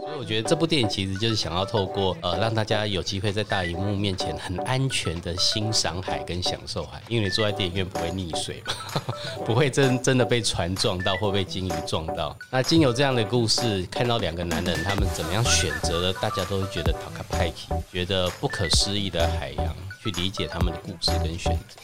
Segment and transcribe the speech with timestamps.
[0.00, 8.72] 所以我觉得这部电影其实就是想要透过呃，让大家有机会在大荧幕面前很安全的欣赏海跟享受海，因为你坐在电影院不会溺水嘛，
[9.44, 12.36] 不会真真的被船撞到或被鲸鱼撞到。
[12.48, 21.80] 那经由这样的故事，看到两个男人他们怎么样选择了，大家都会觉得 t a k a p a k i 觉得不可思议的海洋，去理解他们的故事跟选择。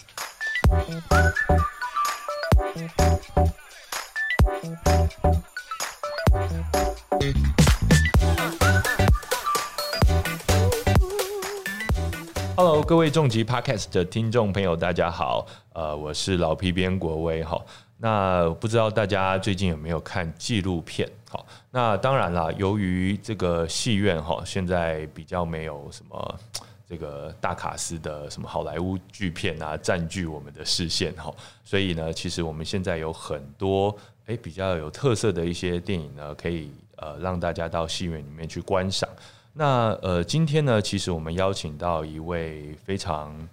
[12.57, 15.45] Hello，各位重疾 Podcast 的听众朋友，大家好。
[15.73, 17.61] 呃，我是老皮边国威哈。
[17.99, 21.11] 那不知道大家最近有没有看纪录片？
[21.29, 26.41] 好，那当然啦，由于这个戏院哈，现在比较没有什么
[26.89, 31.35] 这个大卡司的什么好莱坞巨片啊，占据我们的视线哈。
[31.65, 33.93] 所以呢，其实我们现在有很多
[34.27, 39.09] 诶比较有特色的一些电影呢，可以呃让大家到戏院里面去观赏。
[39.57, 43.49] 那呃，今天呢，其实我们邀请到一位非常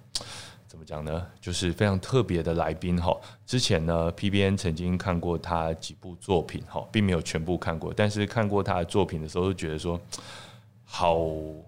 [0.67, 3.15] 怎么讲呢，就是非常特别的来宾哈。
[3.45, 10.01] 之前呢，PBN 曾经看过他几部作品哈，并没有全部看过，但是看过他的作品的时候，就觉得说，
[10.83, 11.19] 好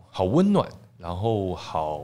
[0.10, 2.02] 好温暖，然后好。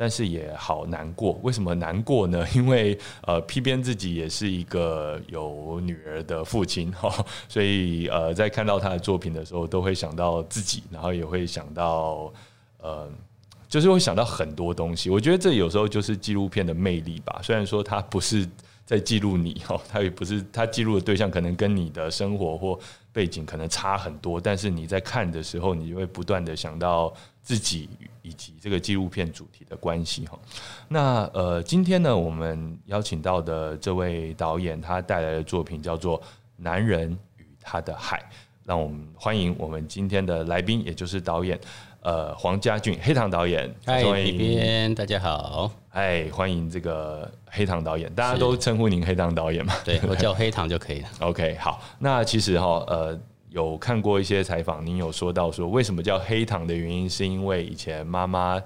[0.00, 2.46] 但是也好难过，为什么难过呢？
[2.54, 7.12] 因为呃，P 边自己也是一个有女儿的父亲 哈，
[7.48, 12.32] 所以呃，在看到他的作品的时候，都会想到自己，然后也会想到
[12.80, 13.10] 呃，
[13.68, 15.10] 就是会想到很多东西。
[15.10, 17.40] 我觉得这有时候就是纪录片的魅力吧。
[17.42, 18.48] 虽然说它不是
[18.88, 22.80] 在记录你哈， 他也不是他记录的对象可能跟你的生活或
[23.12, 27.12] 背景可能差很多，但是你在看的时候，你就会不断的想到。
[27.40, 27.88] 自己
[28.20, 30.38] 以及这个纪录片主题的关系哈，
[30.86, 36.20] 那呃，今天呢，我们邀请到的这位导演，他带来的作品叫做
[36.58, 38.18] 《男人与他的海》，
[38.66, 41.58] 让我们欢迎我们今天的来宾，也就是导演
[42.02, 43.74] 呃黄家俊黑糖导演。
[43.86, 49.74] 嗨，这边大家好，嗨，欢迎这个黑糖导演，大家都称呼您黑糖导演嘛？
[49.84, 51.08] 对我叫黑糖就可以了。
[51.20, 53.18] OK，好，那其实哈呃。
[53.50, 58.60] 有看过一些采访，您有说到说为什么叫黑糖的原因，是因为以前妈妈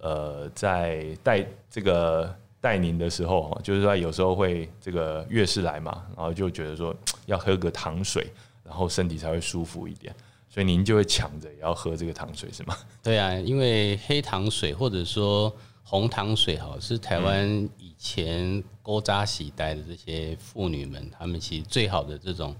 [0.00, 8.30] 呃在带这个带您的时候，就是说有时候会这个月事来嘛，然后就觉得说要喝个糖水，
[8.62, 10.14] 然后身体才会舒服一点，
[10.50, 12.76] 所以您就会抢着也要喝这个糖水，是吗？
[13.02, 15.50] 对啊，因为黑糖水或者说
[15.88, 22.54] 红糖水哈，是台湾以前勾扎喜带的这些妇女们，她们其实最好的这种。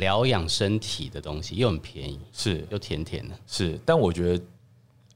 [0.00, 3.78] 疗养身体的东西又很便宜，是又甜甜的，是。
[3.84, 4.42] 但我觉得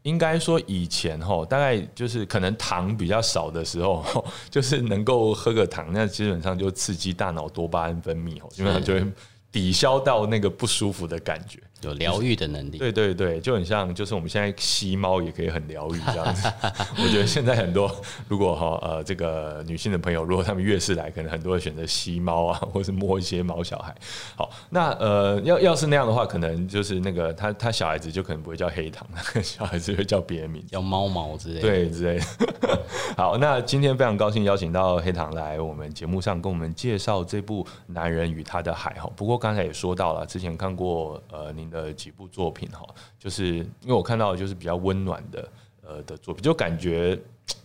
[0.02, 4.04] 应该说以前哈，大概就是可能糖比较少的时候，
[4.50, 9.02] 就是能够喝个糖，那基本上就刺激大脑多巴胺分泌哦，基本上就会
[9.50, 11.58] 抵消到那个不舒服的感觉。
[11.82, 16.48] 有疗愈的能力，对对对，就很像，就是我们现在吸猫也可以很疗愈这样子。
[17.02, 17.90] 我觉得现在很多，
[18.28, 23.92] 如果哈呃这个女性的朋友，如果他们月事来，可能很多人选择吸猫啊，或是摸一些毛小孩。
[24.36, 29.04] 好，那呃要要是那样的话，可能就是那个他他小孩子就可能不会叫黑糖，
[29.42, 31.60] 小孩子会叫别的名，叫猫毛之类。
[31.60, 32.20] 对，之类。
[33.16, 39.10] 好，那今天非常高兴邀请到黑糖来我们节目上跟我们介绍这部《男人与他的海》哈。
[39.16, 41.71] 不过刚才也说到了，之前看过呃您。
[41.72, 42.86] 的几部作品哈，
[43.18, 45.48] 就是因为我看到就是比较温暖的
[45.80, 47.18] 呃的作品，就感觉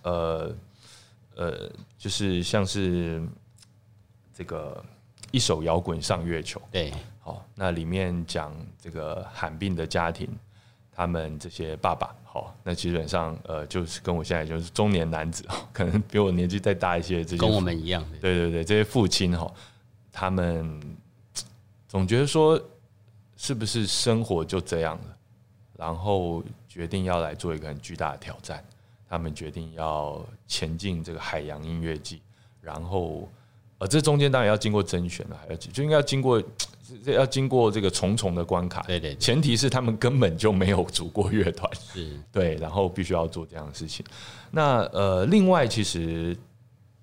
[0.03, 0.55] 呃
[1.35, 3.21] 呃，就是像是
[4.33, 4.83] 这个
[5.31, 10.27] 一首摇滚上月球，对，好，那里面讲这个罕病的家庭，
[10.91, 19.53] 他们这些爸爸，好，那基本上呃就是跟我现在就是中年男子，可能比我年纪再大一些，这些跟我们一样，对对对，这些父亲哈，
[20.11, 20.97] 他们
[21.87, 22.59] 总觉得说。
[23.37, 25.17] 是不是生活就这样了？
[25.77, 28.61] 然后决定要来做一个很巨大的挑战。
[29.07, 32.19] 他们决定要前进这个海洋音乐季，
[32.59, 33.29] 然后
[33.77, 36.43] 呃，这中间当然要经过甄选了，还要就应该要经过
[37.05, 38.81] 这要经过这个重重的关卡。
[38.81, 44.05] 对对，前提是他们根本就没有组过乐团，是对，然后必须要做这样的事情。
[44.51, 46.35] 那呃，另外其实。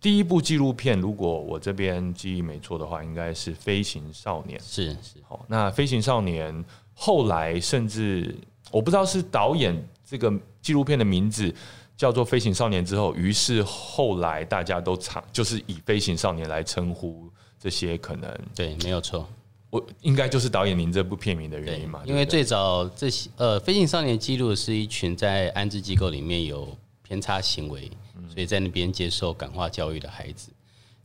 [0.04, 4.60] 第一部纪录片，如果我这边记忆没错的话，应该是《飞行少年》。
[4.62, 6.54] 是是，好，那《飞行少年》
[6.92, 8.36] 后来甚至
[8.70, 9.74] 我不知道是导演
[10.04, 10.30] 这个
[10.60, 11.50] 纪录片的名字
[11.96, 17.26] 叫做《飞行少年》之后，于是后来大家都常就是以《飞行少年》来称呼
[17.58, 19.26] 这些可能对，没有错，
[19.70, 22.02] 我应该就是导演您这部片名的原因嘛？
[22.04, 27.90] 因为最早这些呃，《飞行少年》记录的是一群在安置机构里面有偏差行为。
[28.28, 30.50] 所以在那边接受感化教育的孩子，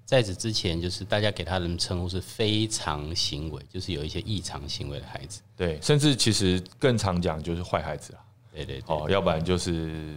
[0.05, 5.41] 在此之前，就是大家给他的称呼是非常行为，就是有一些异常行为的孩子。
[5.55, 8.19] 对，甚至其实更常讲就是坏孩子啊。
[8.51, 10.15] 对对对，哦，要不然就是，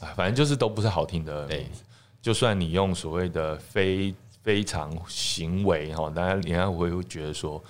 [0.00, 1.82] 哎反正就是都不是好听的名字。
[2.22, 7.62] 就算你用所谓的非非常行为哈，大家人家会会觉得说，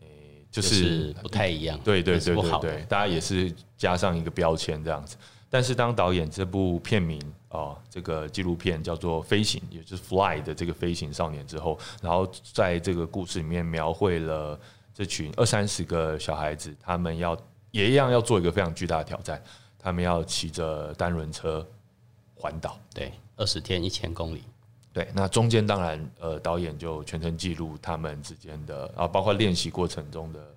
[0.00, 0.06] 诶、
[0.50, 0.74] 就就是
[1.08, 5.18] 是不太一样，对对对对对，大家也是加上一个标签这样子。
[5.50, 7.20] 但是当导演这部片名
[7.52, 14.58] 哦，这个纪录片叫做《飞行》，也就是 Fly 的这个飞行少年之后，然后在这个故事里面描绘了
[14.94, 17.36] 这群二三十个小孩子，他们要
[17.70, 19.42] 也一样要做一个非常巨大的挑战，
[19.78, 21.66] 他们要骑着单轮车
[22.34, 22.78] 环岛。
[22.94, 24.44] 对，二十天一千公里，
[24.92, 30.51] 对，那中间当然，呃，导演就全程记录他们之间的啊，包括练习过程中的，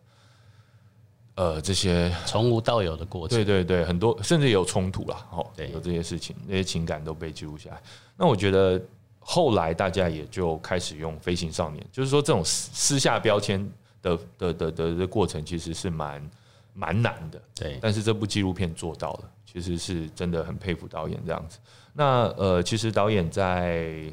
[1.36, 3.38] 呃，这些从无到有的过程。
[3.38, 7.82] 对对对，很多甚至有冲突啦，哦，对有这些事情，那些情感都被记录下来。
[8.18, 8.82] 那我觉得
[9.20, 13.60] 后来大家也就开始用“飞行少年”，就是说这种私私下标签
[14.02, 16.30] 的的的的的过程，其实是蛮
[16.74, 17.42] 蛮难的。
[17.54, 21.60] 对但是这部纪录片做到了，其实是真的很佩服导演这样子。
[21.92, 24.04] 那呃，其实导演在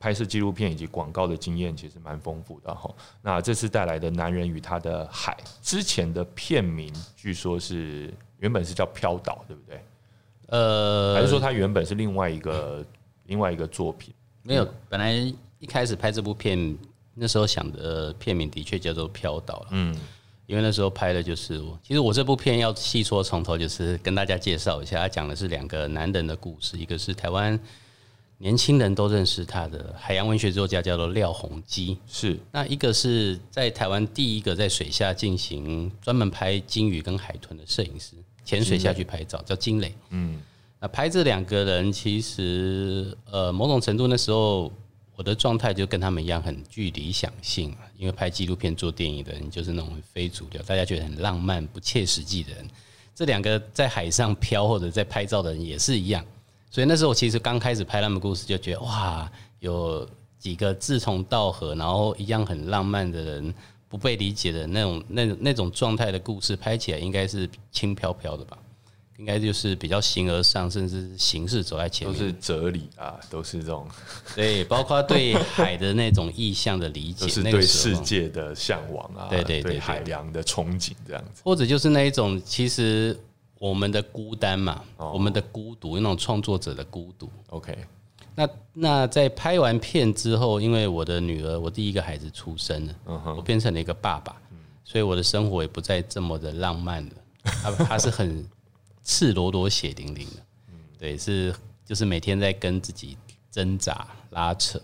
[0.00, 2.90] 拍摄纪录片以及广告的经验其实蛮丰富的哈。
[3.20, 9.84] 那这次带来的《男人与他的海》，之前的片名据说是原本是叫《飘岛》，对不对？
[10.48, 12.84] 呃，还是说他原本是另外一个
[13.26, 14.12] 另外一个作品？
[14.42, 14.66] 没有？
[14.88, 15.12] 本来
[15.58, 16.76] 一开始拍这部片，
[17.14, 19.68] 那时候想的片名的确叫做《飘岛》了。
[19.72, 19.94] 嗯，
[20.46, 27.60] 因为那时候拍的就是我，其实我这部片要细说从头，就是跟大家介绍一下，它讲的是两个男人的故事，一个是台湾
[28.42, 31.98] 年轻人都认识他的海洋文学作家，叫做廖鸿基。
[32.08, 39.94] 是那一个是在台湾第一个在水下进行专门拍鲸鱼跟海豚的摄影师，潜水下去拍照，叫金磊。
[40.08, 40.40] 嗯，
[40.80, 44.72] 那拍这两个人，其实呃，某种程度那时候
[45.16, 47.84] 我的状态就跟他们一样，很具理想性啊。
[47.98, 52.66] 因为拍纪录片、做电影的人就是那种非主流，大家觉得很浪漫、不切实际的人。
[53.14, 56.24] 这两个在海上漂或者在拍照的人也是一样。
[56.70, 60.08] 所以那时候我其实刚开始拍他们故事，就觉得哇，有
[60.38, 63.52] 几个志同道合，然后一样很浪漫的人，
[63.88, 68.56] 不被理解的那种、那那种状态的故事，拍起来应该是轻飘飘的吧？
[69.18, 72.18] 应该就是比较形而上，甚至形式走在前面。
[72.18, 73.86] 都是哲理啊，都是这种，
[74.34, 81.42] 对，包括对海的那种意象的理解， 是对世界的向往啊，对对对对海洋的憧憬这样子。
[81.44, 83.14] 或者就是那一种，其实
[83.60, 85.12] 我们的孤单嘛，哦。
[85.12, 87.30] 我们的孤独，那种创作者的孤独。
[87.50, 87.76] OK，
[88.34, 94.34] 那那在拍完片之后，因为我的女儿，我第一个孩子出生了，嗯我变成了一个爸爸，
[94.82, 97.12] 所以我的生活也不再这么的浪漫了，
[97.42, 98.42] 他他是很
[99.04, 100.42] 赤裸裸、血淋淋的，
[100.98, 101.54] 对，是
[101.84, 103.18] 就是每天在跟自己
[103.50, 104.80] 挣扎拉扯，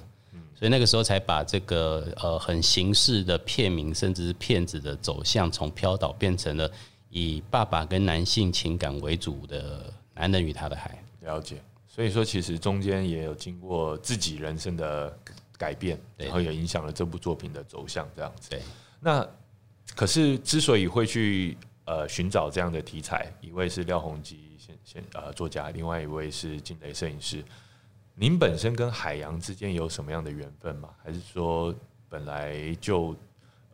[0.54, 6.70] 所以那个时候才把这个呃很形式的片名，甚至是片子的走向，从飘岛变成了
[7.08, 11.02] 以爸爸跟男性情感为主的男人与他的海。
[11.20, 11.62] 了解。
[11.86, 15.18] 所以说，其实中间也有经过自己人生的
[15.56, 18.50] 改变，然后也影响了这部作品的走向，这样子。
[18.50, 18.60] 对，
[19.00, 19.26] 那
[19.94, 21.56] 可是之所以会去
[21.86, 27.42] 呃寻找这样的题材，一位是廖鸿基先先呃作家，另外一位是金雷摄影师。
[28.14, 30.90] 您本身跟海洋之间有什么样的缘分吗？
[31.02, 31.74] 还是说
[32.10, 33.16] 本来就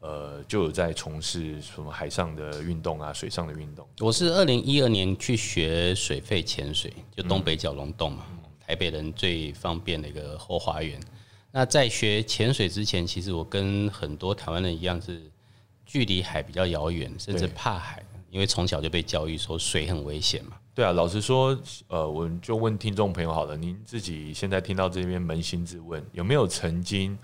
[0.03, 3.87] 呃就有在从事什么海上的运动啊、水上的运动？
[4.01, 8.27] 我是二零一二年去学水肺潜水，就东北角龙洞嘛，
[8.59, 11.01] 台北人最方便的一个后花园。
[11.53, 15.23] 那在学潜水之前，其实我跟很多台湾人一样，是
[15.87, 20.57] 距离海比较遥远，甚至怕海，因为从小就被教育说水很危险嘛。
[20.75, 21.57] 对啊，老实说，
[21.87, 27.17] 呃，我就问听众朋友好了，您自己现在听到这边扪心自问，有没有曾经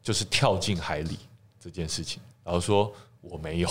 [0.00, 1.18] 就是跳进海里
[1.60, 2.22] 这件事情？
[2.44, 3.68] 然后说我没有，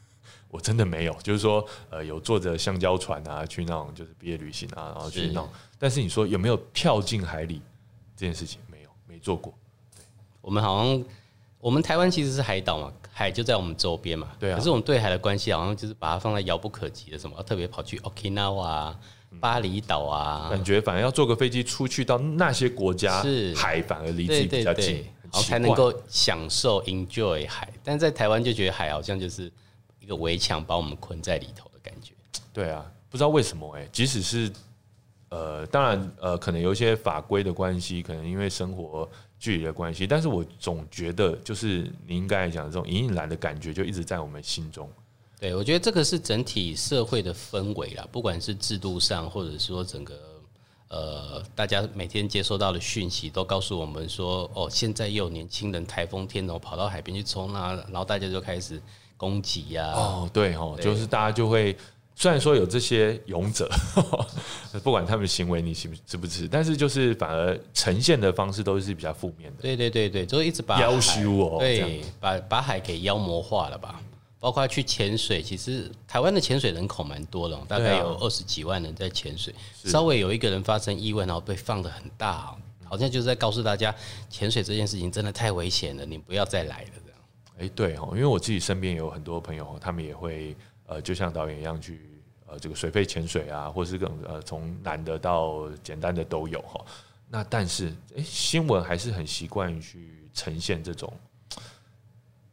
[0.50, 7.62] 我真的没有，就是说，呃，有坐着橡胶船啊，去那种就是毕业旅行啊，然后去那种，但是你说有没有跳进海里
[8.16, 8.60] 这件事情？
[8.70, 9.52] 没有，没做过。
[10.40, 11.04] 我们好像，
[11.58, 14.28] 我们台湾其实是海岛嘛，海就在我们周边嘛。
[14.38, 14.56] 对啊。
[14.56, 18.98] 可是我们对海的关系好像就是把它放在遥不可及的什么，特别跑去 Okinawa 啊、
[19.38, 23.54] 巴厘岛啊，感觉反而要坐个飞机出去到那些国家，是。
[23.54, 27.72] 海反而离自己比较近，，很然后才能够享受 enjoy 海。
[27.84, 29.50] 但在台湾就觉得海好像就是
[30.00, 32.12] 一个围墙把我们困在里头的感觉。
[32.52, 34.50] 对啊，不知道为什么哎、即使是
[35.28, 39.08] 呃，当然呃，可能有一些法规的关系，可能因为生活
[39.38, 44.90] 距离的关系，但是我总觉得就是您刚才讲的这种隐隐然的感觉，就一直在我们心中。
[45.38, 50.39] 对，我觉得这个是整体社会的氛围啦，不管是制度上，或者说整个
[50.90, 58.82] 呃，大家每天接收到的讯息都告诉我们说，哦，现在又有年轻人台风天哦，跑到海边去冲啊，然后大家就开始
[59.16, 59.86] 攻击呀。
[59.94, 61.76] 哦，对哦，就是大家就会，
[62.16, 63.70] 虽然说有这些勇者，
[64.82, 69.62] 不管他们行为你信支不支持，但是就是反而呈现的方式都是比较负面的。
[69.62, 74.02] 对对对对，就一直把妖羞哦，对，把把海给妖魔化了吧。
[74.40, 79.54] 包括去潜水，其实台湾的潜水人口蛮多的，大概有二十几万人在潜水。
[79.84, 83.94] 稍微有一个人发生意外，然后被放的很大，好像就是在告诉大家，
[84.30, 87.20] 潜水这件事情真的太危险了，你不要再来了这样。
[87.58, 90.56] 哎，对哦，因为我自己身边有很多朋友，他们也会
[90.86, 92.00] 呃，就像导演一样去
[92.46, 96.82] 呃这个水肺潜水啊，或是更呃从难的到简单的都有哈。
[97.28, 101.12] 那但是哎，新闻还是很习惯去呈现这种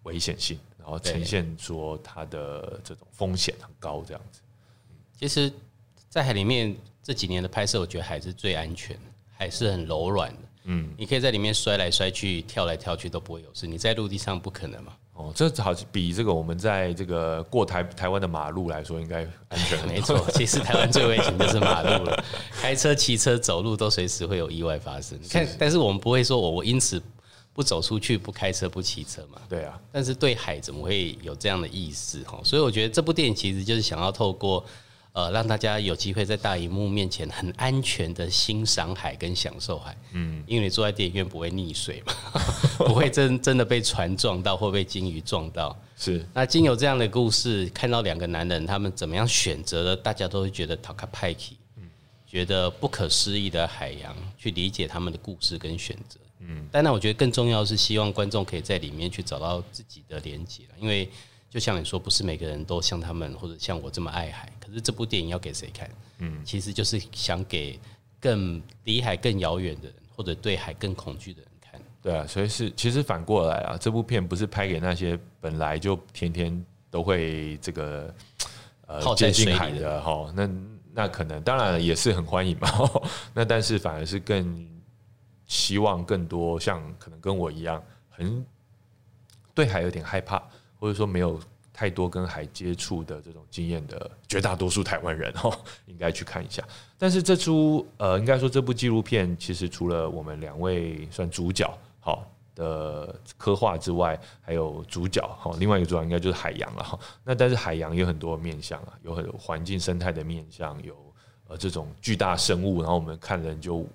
[0.03, 0.59] 危险性。
[0.87, 4.39] 然后呈现说它的这种风险很高，这样子。
[5.19, 5.51] 其实，
[6.07, 9.01] 在海里面这几年的拍摄，我觉得海是最安全的，
[9.35, 10.39] 海是很柔软的。
[10.63, 13.67] 嗯，你可以在里面摔来摔去、跳来跳去都不会有事。
[13.67, 14.93] 你在陆地上不可能嘛？
[15.15, 19.85] 哦，这好比这个我们在这个过台台湾的马路来说，应该安全。
[19.89, 25.19] 没错， 其实台湾最危险就是马路了，开车、骑车、走路都随时会有意外发生。
[25.29, 27.03] 看，但是我们不会说我我因此。
[27.57, 29.41] 不走出去，不开车，不骑车嘛？
[29.49, 29.81] 对啊。
[29.91, 32.21] 但是对海怎么会有这样的意思？
[32.21, 34.63] 哈，所以我觉得这部电影其实就是想要透过，
[35.11, 39.97] 呃，让大家有机会在大荧幕面前很安全的欣赏海跟享受海。
[40.11, 40.43] 嗯。
[40.45, 42.13] 因为你坐在电影院不会溺水嘛，
[42.85, 45.75] 不会真真的被船撞到或被鲸鱼撞到。
[45.97, 46.23] 是。
[46.35, 51.89] 那经有这样的故事，看到两个男人他们怎么样选择的，大家都会觉得 t a k a p i k 嗯，
[52.27, 56.19] 觉得不可思议的海洋，去理解他们的故事跟选择。
[56.39, 61.09] 嗯，但那我觉得更重要是希望观众可以在里面去找到自己的连接了，因为
[61.49, 65.89] 就像你说，不是每个人都像他们或者像我这么爱海，可是这部电影要给谁看？
[66.19, 67.79] 嗯，其实就是想给
[68.19, 71.81] 更离海更遥远的人，或者对海更恐惧的人看。
[72.03, 78.13] 对啊，所以是其实反过来啊，这部片不是拍给那些本来就天天都会这个
[78.85, 80.49] 呃接近海的哈，那
[80.93, 82.69] 那可能当然也是很欢迎嘛，
[83.33, 84.76] 那但是反而是更。
[85.47, 88.45] 希望更多像可能跟我一样很
[89.55, 90.43] 对海有点害怕，
[90.77, 91.39] 或者说没有
[91.73, 96.61] 太多跟海接触的这种经验的绝大多数台湾人 哦，应该去看一下。
[96.97, 106.99] 但是这出呃，应该说这部纪录片其实除了我们两位算主角好的刻画之外，还有主角哈，另外一个主角应该就是海洋了哈。
[107.23, 110.95] 那但是海洋有很多面向啊，有很环境生态的面向，有
[111.47, 113.87] 呃这种巨大生物，然后我们看人就。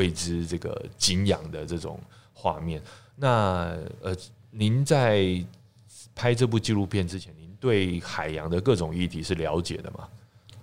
[0.00, 2.00] 为之这个敬仰的这种
[2.32, 2.80] 画面，
[3.16, 4.16] 那呃，
[4.50, 5.44] 您在
[6.14, 10.08] 拍这部纪录片之前，您对海洋的各种议题是了解的吗？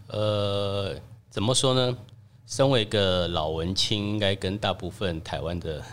[0.08, 0.96] 呃，
[1.30, 1.98] 怎么说呢？
[2.48, 5.84] 身为一个老文青，应该跟大部分台湾的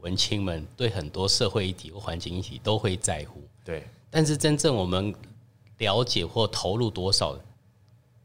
[0.00, 3.40] 文青们，对很多社会议题或环境议题都会在乎。
[3.64, 5.14] 对，但是真正我们
[5.78, 7.38] 了解或投入多少，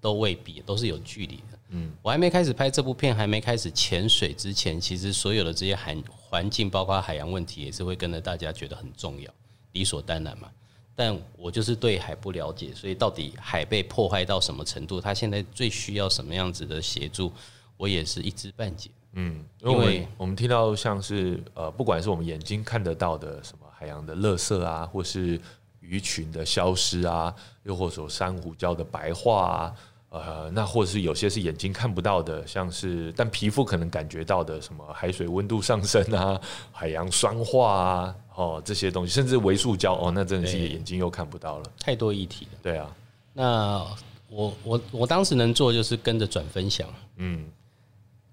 [0.01, 1.54] 都未必，都是有距离的。
[1.69, 9.31] 嗯，我还没开始拍这部片，还没开始潜水之前，其实所有的这些海环境，包括海洋问题，也是会跟着大家觉得很重要，
[9.71, 10.49] 理所当然嘛。
[10.95, 17.33] 但我就是对海不了解，所以到底海被破坏到什么程度，它现在最需要什么样子的协助，
[17.75, 18.89] 我也是一知半解。
[19.13, 25.39] 嗯，因为我们听到像是呃，不管是我们眼睛看得到的什么海洋的垃圾啊，或是
[25.79, 29.75] 鱼群的消失啊，又或者说珊瑚礁的白化啊。
[30.19, 36.39] 呃，那或者是有些是眼睛看不到的，像是但皮肤可能感觉到的，什么海水温度上升啊，
[36.71, 42.59] 海洋酸化啊，哦这些东西，甚至微塑胶哦，那真的是眼睛又看不到了，太多议题了。
[42.63, 42.95] 对啊，
[43.33, 43.85] 那
[44.29, 46.87] 我我我当时能做就是跟着转分享。
[47.17, 47.45] 嗯，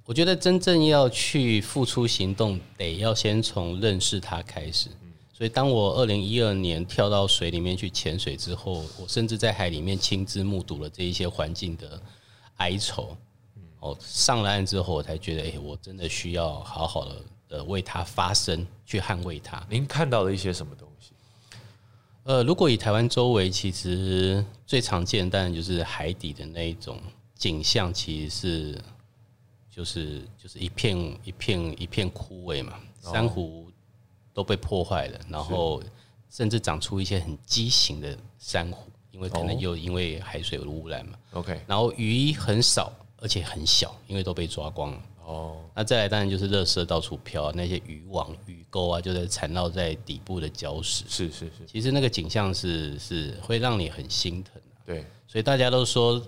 [0.05, 4.89] 我觉得真正要去付出行动，得要先从认识它开始。
[5.43, 12.01] 所以，当我二零一二年跳到水里面去潜水之后，我甚至在海里面亲自目睹了这一些环境的
[12.59, 13.17] 哀愁。
[13.81, 17.17] 哦，上了岸之后，我才觉得，哎，我真的需要好好的
[17.49, 19.67] 呃为它发声，去捍卫它。
[19.69, 21.11] 您看到了一些什么东西？
[22.23, 27.01] 呃，如果以台湾周围，其实最常见，当然就是海底的那一种
[27.35, 28.83] 景象，其实是
[29.69, 33.62] 就是就是一片一片一片枯萎嘛，珊瑚。
[34.33, 35.83] 都被破坏了，然后
[36.31, 41.19] 甚至长出一些很畸形的珊瑚，因为可能又因为海水的污染嘛。
[41.33, 45.03] OK，然后鱼很少，而且很小，因为都被抓光了。
[45.25, 51.05] 哦，那再来当然就是垃圾到处飘，那些渔网、鱼钩啊，就在缠绕在底部的礁石。
[51.09, 54.63] 是是是，其实那个景象是是会让你很心疼的。
[54.85, 56.21] 对，所以大家都说，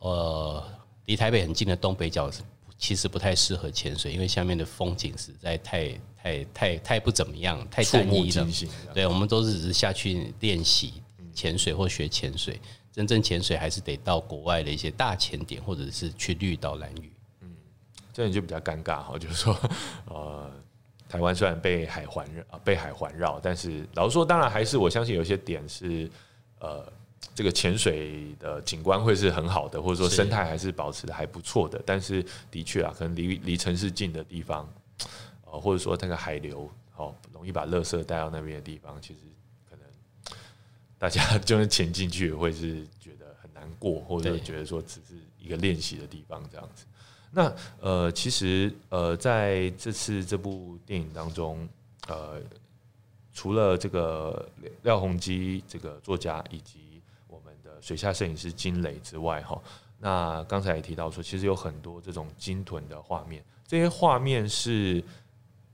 [0.00, 0.62] 呃，
[1.06, 2.42] 离台北很近的东北角是
[2.78, 8.46] 其实不太适合潜水，因为下面的风景实在太太太太不怎么样，太单一了。
[8.92, 11.02] 对，我们都是只是下去练习
[11.32, 12.60] 潜水或学潜水，
[12.92, 17.10] 真正潜水还是得到国外的一些大潜点，或者是去绿岛蓝屿。
[17.40, 17.50] 嗯，
[18.12, 19.58] 这样就比较尴尬哈，就是说，
[20.06, 20.50] 呃，
[21.08, 26.10] 台湾虽然被海环绕，被海环绕，但是老实说，当然还是我相信有些点是，
[26.60, 26.92] 呃。
[27.36, 31.78] 这个潜水的景观会是很好的，或者说生态还是保持的还不错的。
[31.84, 34.66] 但是的确啊，可能离离城市近的地方，
[35.44, 39.20] 呃，或者说那个海流，哦，容易把垃圾带到那边的地方，其实
[39.68, 39.84] 可能
[40.98, 46.86] 大家就是潜进去会是觉得很难过，或者觉得说只是一个练习的地方这样子。
[47.30, 51.68] 那呃，其实呃，在这次这部电影当中，
[52.08, 52.40] 呃，
[53.34, 54.48] 除了这个
[54.84, 56.80] 廖鸿基这个作家以及
[57.80, 59.60] 水下摄影师金磊之外，哈，
[59.98, 65.02] 那刚才也提到说，其实有很多这种鲸豚的画面，这些画面是，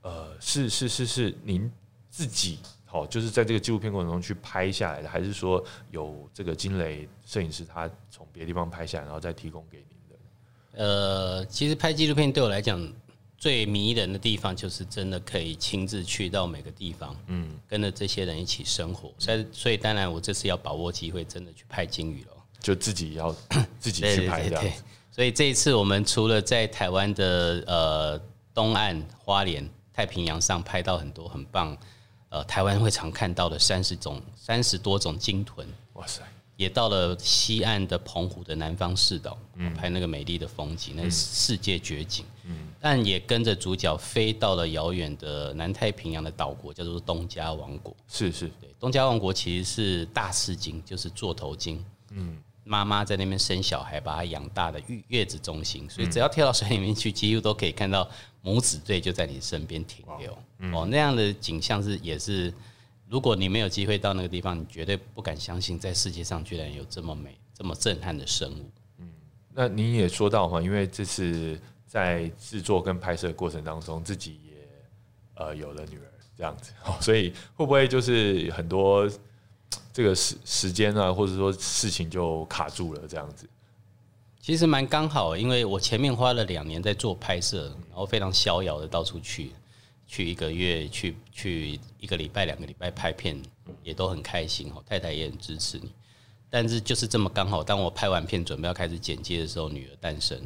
[0.01, 1.71] 呃，是是是是您
[2.09, 10.83] 自己，好，就是在这个纪录片过程中去拍下来的，还是说有这个金磊摄影师他从别的地方拍下来，然后再提供给您的？
[10.83, 12.91] 呃，其实拍纪录片对我来讲。
[13.43, 19.11] 最迷人的地方就是真的可以亲自去到每个地方，嗯，跟着这些人一起生活。
[19.19, 22.29] 所以，所以当然我这次要把握机会，真的去拍金鱼了，
[22.61, 23.35] 就自己要
[23.81, 24.63] 自己去拍的。
[25.11, 28.21] 所以这一次我们除了在台湾的呃
[28.53, 31.77] 东岸花莲太平洋上拍到很多很棒，
[32.29, 36.21] 呃，台湾会常看到的三十种三十多种鲸豚，哇塞！
[36.63, 39.37] 也到了西岸的澎湖的南方四岛，
[39.75, 42.25] 拍那个美丽的风景，那世界绝景。
[42.45, 47.95] 嗯，但也跟着主角飞到了遥远的南太平洋的岛国，叫做东加王国。
[48.07, 51.83] 是是，对，东加王国其实是大翅鲸，就是座头鲸。
[52.11, 58.09] 嗯，妈妈在那边生小孩，把它养大的月月子中心，所以只要跳到水里面去，几乎都可以看到
[58.41, 60.31] 母子队就在你身边停留。
[60.73, 62.53] 哦，那样的景象是也是。
[63.07, 68.71] 如果你没有机会到那个地方，你绝对不敢相信，在世界上居然有这么美、这么震撼的生物。
[68.97, 69.09] 嗯，
[69.53, 74.67] 那您也说到哈，因为这次在制作跟拍摄过程当中，自己也
[75.35, 79.07] 呃有了女儿这样子， 所以会不会就是很多
[79.91, 83.47] 这个时时间啊，或者说事情就卡住了这样子？
[84.41, 89.51] 其实蛮刚好，因为我前面花了两年在做拍摄，然后非常逍遥的到处去。
[90.13, 93.35] 去一个月，去去一个礼拜、两个礼拜拍片，
[93.81, 94.83] 也都很开心哦。
[94.87, 95.91] 太太也很支持你，
[96.51, 100.39] 但是就是这么刚好，当我拍完片准备要开始剪接的时候，女儿诞生，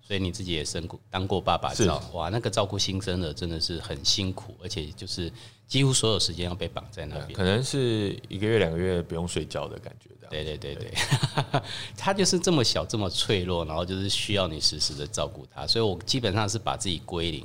[0.00, 5.28] 所以你自己也生过当过爸爸，知道哇，那个照顾新生的真的是很辛苦，而且就是
[5.66, 10.08] 几乎所有时间要被绑在那边，可能是一个月、两个月不用睡觉的感觉。
[10.30, 10.92] 对对对对，
[11.98, 17.44] 他就是这么小、这么脆弱，然后就是需要你时时的照顾他，所以我基本上是把自己归零。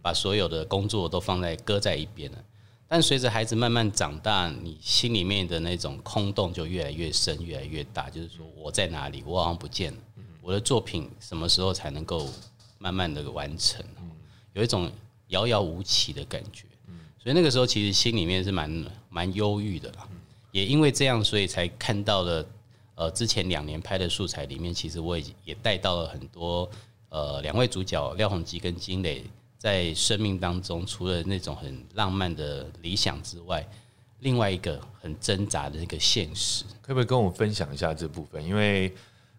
[0.00, 2.38] 把所有的工作都放在搁在一边了，
[2.86, 8.08] 但随着孩子慢慢长大，你心里面的那种空洞就越来越深，越来越大。
[8.08, 9.22] 就是说，我在哪里？
[9.26, 9.98] 我好像不见了。
[10.40, 12.26] 我的作品什么时候才能够
[12.78, 13.84] 慢慢的完成？
[14.54, 14.90] 有一种
[15.26, 16.64] 遥遥无期的感觉。
[17.22, 20.08] 所以那个时候其实心里面是蛮蛮忧郁的啦。
[20.52, 22.46] 也因为这样，所以才看到了
[22.94, 26.70] 呃之前两年拍的素材里面，其实我也也带到了很多
[27.10, 29.22] 呃两位主角廖鸿基跟金磊。
[29.58, 33.68] 在生命当中，除了那种很浪漫的理想之外，
[34.20, 38.44] 另外一个很挣扎的那个现实，可不可以跟我分享一下这部分？
[38.44, 38.94] 因为，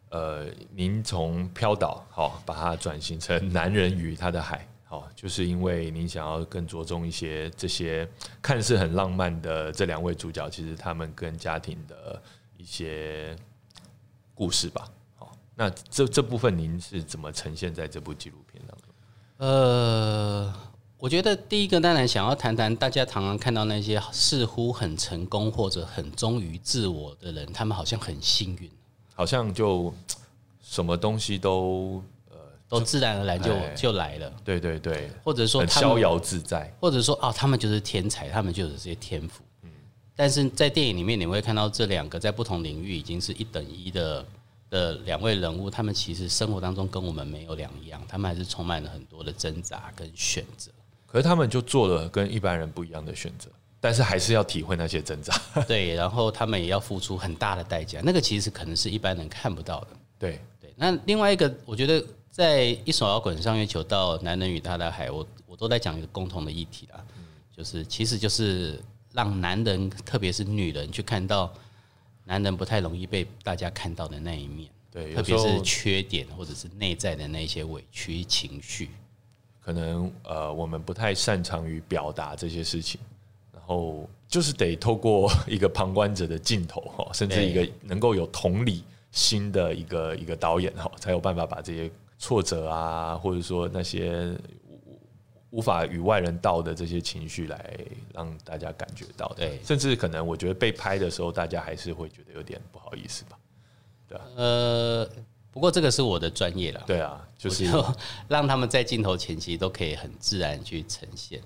[0.10, 8.08] 呃，您从飘岛好把它转型成 男人与他的海，好，就是因为您想要更着重一些这些
[8.42, 12.22] 看似很浪漫的这两位主角，其实他们跟家庭的
[12.58, 13.36] 一些
[14.34, 14.90] 故事吧。
[15.16, 18.89] 好，那这这部分您是怎么呈现在这部纪录片当中？
[19.40, 20.54] 呃，
[20.98, 28.70] 我觉得第一个当然想要谈谈，大家常常看到那些似乎很成功或者很忠于自我的人，他们好像很幸运，
[29.16, 29.94] 好像就
[30.62, 32.36] 什么东西都呃
[32.68, 34.30] 都自然而然就就来了。
[34.44, 39.42] 对对对，或者说逍遥自在，或者说哦，他们就是天才，他们就有这些天赋。
[39.64, 39.70] 嗯，
[40.18, 44.26] 但是在电影里面你会看到这两个在不同领域已经是一等一的。
[44.70, 50.72] 的两位人物，他们其实生活当中跟我们没有两样，他们还是充满了很多的挣扎跟选择。
[51.08, 55.34] 可是他们就做了跟一般人不一样的选择，但是还是要体会那些挣扎。
[55.68, 59.88] 对，然后他们也要付出很大的代价，那个其实可能是一般人看不到的。
[60.20, 67.04] 对对，那另外一个，我觉得在一手摇滚上月球到男人与他的海，我我都在讲一个共同的议题啦，
[67.58, 68.80] 就是其实就是
[69.14, 71.52] 让男人，特别是女人去看到。
[72.30, 78.90] 男人不太容易被大家看到的那一面，对，特别是缺点或者是内在的那些委屈情绪，
[79.60, 83.02] 可能呃我们不太擅长于表达这些事情，
[83.52, 91.90] 然后就是得透过一个旁观者的镜头哈，甚至一个能够有同理心的一个一个导演哈，才有办法把这些
[92.20, 94.32] 挫折啊，或者说那些。
[95.52, 97.76] 无法与外人道的这些情绪来
[98.14, 103.38] 让大家感觉到，对，甚至可能我觉得被拍的时候，大家还是会觉得有点不好意思吧，
[104.08, 104.24] 对啊。
[104.36, 105.10] 呃，
[105.52, 107.66] 不过这个是我的专业了，对啊，就是
[108.28, 111.42] 让他们在镜头前期都可以很自然去呈现。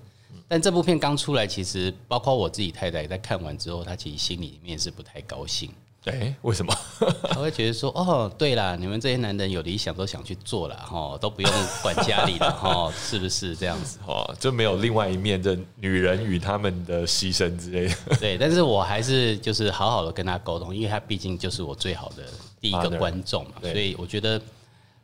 [0.46, 5.70] 但这部片刚出来，其实包括我自己太太在看完之后，她其实心里面是不太高兴。
[6.04, 6.76] 哎，为什么？
[7.30, 11.50] 他会觉得说，哦，对啦，你们这些男人有理想都想去做了，哈，都不用
[11.82, 13.98] 管家里了， 哈，是不是这样子？
[14.06, 17.94] 哦，就没有另外一面的女人与他们的牺牲之类的。
[18.20, 22.24] 对，但是我还是就是好好的跟他沟通，因为他毕竟就是我最好的
[22.60, 24.38] 第一个观众嘛，所以我觉得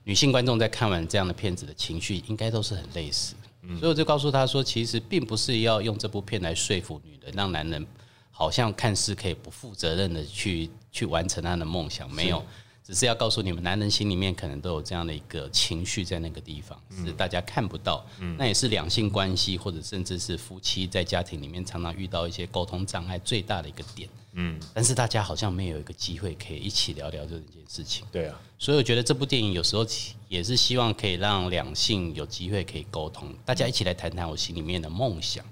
[0.04, 3.34] 女性观众在看完这样的片子的情绪应该都是很类似，
[3.78, 7.86] 所以我就告诉他说，其实并不是要用这部片来说服女人，让男人。
[8.32, 12.44] 好像看似可以不负责任的去去完成他的梦想，没有，
[12.82, 18.04] 只是要告诉你们，男人心里面可能都有这样的一个情绪在那个地方，是大家看不到。
[18.36, 24.08] 那也是两性关系或者甚至是夫妻在家庭里面常常遇到一些沟通障碍最大的一个点。
[24.32, 28.06] 嗯，但是大家好像没有一个机会可以一起聊聊这件事情。
[28.12, 29.84] 对啊，所以我觉得这部电影有时候
[30.28, 35.44] 也是希望可以让两性有机会可以沟通，大家一起来谈谈我心里面的梦想。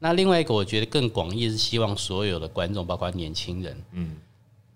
[0.00, 4.16] 那另外一个，我觉得更广义是希望所有的观众，包括年轻人，嗯，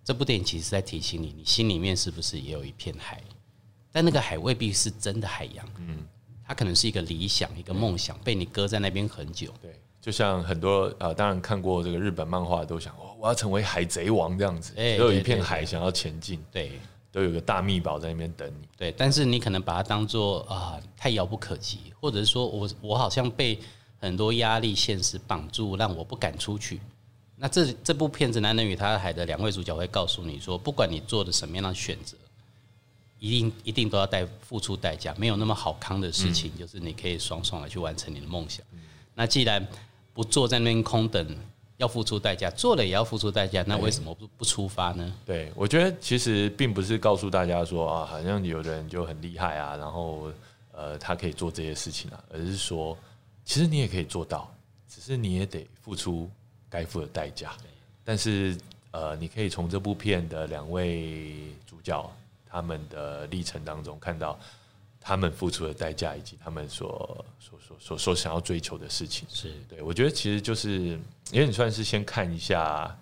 [0.04, 3.22] 这部电影其实是在提醒你，你心里面是不是也有一片海？
[3.90, 5.98] 但那个海未必是真的海洋，嗯，
[6.46, 9.52] 它可能是一个理想、一个梦想，被你搁在那边很久。
[9.60, 16.72] 对，就像很多呃，当然看过这个日本漫画，都想哦，我要成为海贼王这样子，都有一片海想要前进，对，
[17.10, 18.66] 都有个大秘宝在那边等你。
[18.76, 23.58] 对，但是你可能把它当做啊，太遥不可及，或者是说我我好像被。
[24.04, 26.80] 很多压力、现实绑住，让我不敢出去。
[27.42, 32.16] 那这这部片子《男人与他的海》的两位主角会告诉你说，不管你做的什么样的选择，
[33.18, 35.12] 一定一定都要带付出代价。
[35.18, 38.64] 没有那么好康的事情，就是你可以爽爽的去完成你的梦想。
[39.12, 39.66] 那既然
[40.14, 41.36] 不做在那边空等，
[41.78, 45.12] 要付出代价；做了也要付出代价，那为什么不不出发呢？
[45.26, 50.30] 对，我觉得其实并不是告诉大家说啊，好像有的人就很厉害啊，然后
[50.70, 52.96] 呃，他可以做这些事情啊，而是说。
[53.44, 54.48] 其实你也可以做到，
[54.88, 56.30] 只是你也得付出
[56.72, 57.52] 该付的代价。
[58.02, 58.56] 但是，
[58.90, 61.34] 呃，你可以从这部片的两位
[61.66, 62.10] 主角
[62.46, 64.38] 他们的历程当中看到
[65.00, 69.28] 他们付出的代价，以及他们所所所所所想要追求的事情。
[69.30, 70.98] 是对，我觉得其实就是，
[71.30, 72.96] 因为你算是先看一下，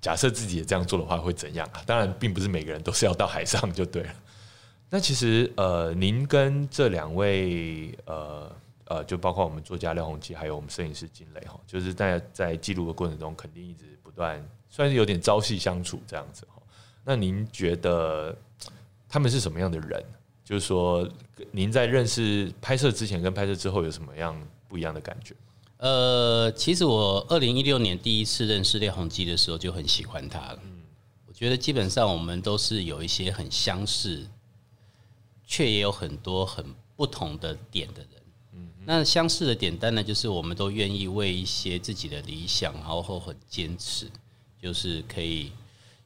[0.00, 1.82] 假设自己也这样做的话会怎样啊？
[1.86, 4.14] 当然，并不是每个人都是要到海上就对了。
[4.90, 8.54] 那其实，呃，您跟这两位，呃。
[8.86, 16.62] 呃，就包括我们作家廖鸿基，还有我们摄影师金磊哈，就是在在记录的过程中，肯定一直不断，算是有点朝夕相处这样子哈。
[17.04, 18.36] 那您觉得
[19.08, 20.04] 他们是什么样的人？
[20.44, 21.08] 就是说，
[21.50, 25.34] 您在认识拍摄之前跟拍摄之后有什么样不一样的感觉？
[25.78, 30.58] 呃，其实我二零一六年第一次认识廖鸿基的时候就很喜欢他了。
[30.62, 30.82] 嗯，
[31.26, 34.24] 我觉得基本上我们都是有一些很相似，
[35.44, 38.15] 却也有很多很不同的点的人。
[38.88, 44.08] 那相似的点，当然就是我们都愿意为一些自己的理想，然后很坚持，
[44.62, 45.50] 就是可以，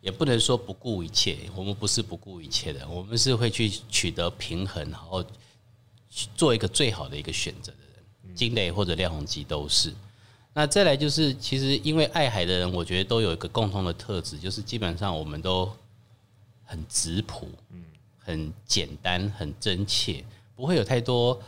[0.01, 1.37] 也不能说不顾一切。
[1.55, 5.23] 我们不是不顾一切的，我们是会去取得平衡，然后
[6.35, 7.79] 做一个最好的一个选择的
[8.25, 8.35] 人。
[8.35, 9.93] 金磊或者廖鸿基都是。
[10.55, 15.71] 那再来就是，其实因为爱海的人，我觉得都有一个共同的特质，就是基本上我们都
[16.65, 17.85] 很质朴，嗯，
[18.19, 20.25] 很简单，很真切，
[20.57, 21.39] 不会有太多。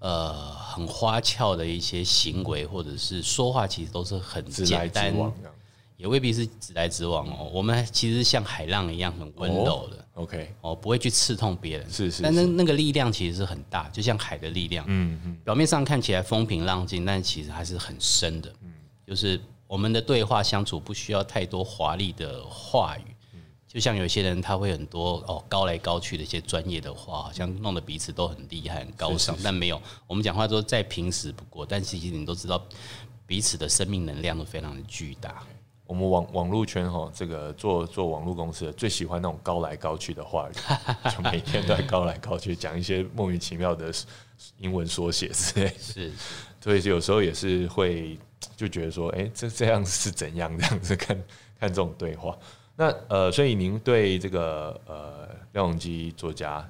[0.00, 5.12] 呃，很花俏的一些行为或者是说话，其实都是很简单，
[5.96, 7.50] 也未必是直来直往哦。
[7.52, 12.22] 我们其实像海浪一样很温柔的，OK，哦，不会去刺痛别人，是是。
[12.22, 15.36] 但那那个力量其实是很大，就像海的力量，嗯嗯。
[15.44, 18.48] 表面上看起来风平浪静，但其实还是很深的。
[18.62, 18.72] 嗯，
[19.04, 23.14] 就是我们的对话相处不需要太多华丽的话语。
[23.68, 29.80] 就像有些人他会很多哦高来高去的一些专业的话，好像弄得彼此都很厉害、很高尚，但没有。
[30.06, 32.64] 我们讲话说再平时不过，但其实你都知道
[33.26, 35.42] 彼此的生命能量都非常的巨大。
[35.86, 40.52] 我们网网络圈哈，这个做做网络公司的最喜欢那种高来高去的话语，
[41.10, 43.92] 就每天都在高来高去讲一些莫名其妙的
[44.58, 45.74] 英文缩写之类。
[45.78, 46.12] 是，
[46.60, 48.18] 所以有时候也是会
[48.56, 51.16] 就觉得说，哎，这这样是怎样这样子看
[51.60, 52.36] 看这种对话。
[52.80, 56.64] 那呃，所以您对这个呃廖永基作家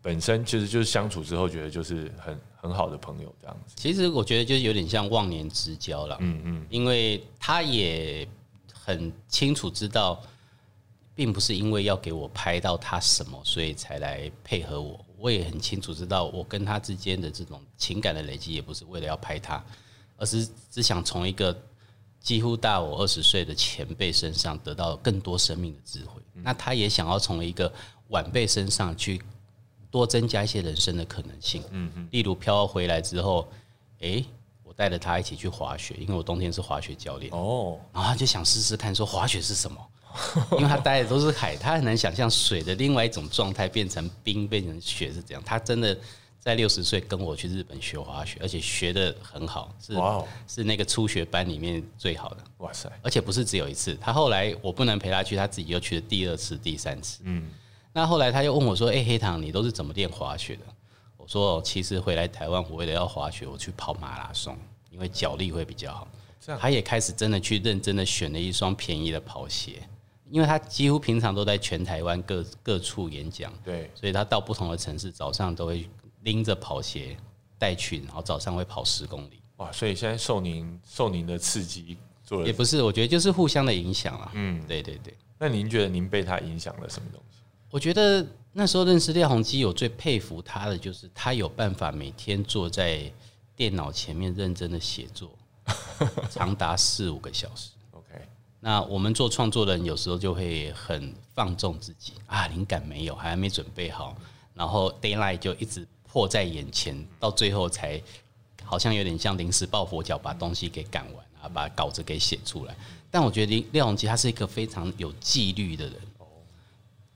[0.00, 3.74] 本身其实就是相处之后，觉得就是很很好的朋友这样子。
[3.76, 8.26] 其实我觉得就是有点像忘年之交了，嗯嗯，因为他也
[8.72, 10.22] 很清楚知道，
[11.14, 14.98] 并不是因为要给我拍到他什么，所以才来配合我。
[15.18, 19.62] 我也很清楚知道，我跟他之间的这种情感的累积，也不是为了要拍他，
[20.16, 21.54] 而是只想从一个
[22.26, 26.20] 几乎大我二十岁的前辈身上得到更多生命的智慧。
[26.34, 27.72] 那他也想要从一个
[28.08, 29.22] 晚辈身上去
[29.92, 31.62] 多增加一些人生的可能性。
[31.70, 33.46] 嗯嗯，例如飘回来之后，
[34.00, 34.24] 诶，
[34.64, 37.30] 我带着他一起去滑雪，因为我冬天是滑雪教练。
[37.32, 39.78] 哦，然后他就想试试看，说滑雪是什么？
[40.58, 45.40] 因为他待的都是海，他很难想象水的另外一种状态变成冰、变成雪是怎样。
[45.46, 45.96] 他真的
[46.46, 49.94] 在六十岁跟我去日本学滑雪，而且学的很好，是
[50.46, 53.98] 是那个初学班里面最好的，哇塞，而且不是只有一次。
[54.00, 57.18] 他后来我不能陪他去，他自己又去了第二次、第三次。
[57.24, 57.50] 嗯，
[57.92, 60.62] 那后来他又问我说：“哎、黑糖，你都是怎么练滑雪的？”
[61.18, 64.56] 我说：“哦其实回来台湾，我为了要滑雪，我去跑马拉松，
[64.92, 66.06] 因为脚力会比较好。”
[66.60, 69.82] 他也开始真的去认真的选了一双便宜的跑鞋，
[70.30, 75.90] 因为他几乎平常都在全台湾各各处演讲，对，所以他到不同的城市，早上都会
[76.26, 77.16] 拎着跑鞋
[77.56, 79.40] 带去，然后早上会跑十公里。
[79.58, 84.30] 哇，所以现在受您受您的刺激做了，也不是，我觉得就是互相的影响啊。
[84.34, 87.38] 嗯，对对对，那您觉得您被他影响了什么东西？
[87.70, 93.10] 我觉得那时候认识廖鸿基，我最佩服他的就是他有办法每天坐在
[93.54, 95.30] 电脑前面认真的写作，
[96.28, 97.70] 长达四五个小时。
[97.92, 98.06] OK，
[98.60, 104.14] 那我们做创作的人有时候就会很放纵自己啊，灵感没有，还没准备好，
[104.52, 108.00] 然后 d a y l i g h t 就一直迫在眼前，到最后才
[108.64, 112.74] 好像有点像临时抱佛脚，把东西给赶完啊，把稿子给写出来。
[113.10, 115.94] 但我觉得廖永基他是一个非常有纪律的人，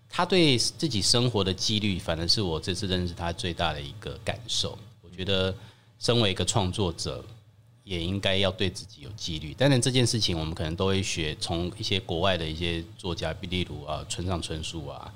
[0.06, 4.78] 他对自己生活的纪律，反而是我这次认识他最大的一个感受。
[5.00, 5.56] 我觉得
[5.98, 7.24] 身为一个创作者，
[7.84, 9.54] 也应该要对自己有纪律。
[9.54, 15.10] 当然，这件事情我们可能都会学从一些国外的一些作家，比例如啊村上春树啊、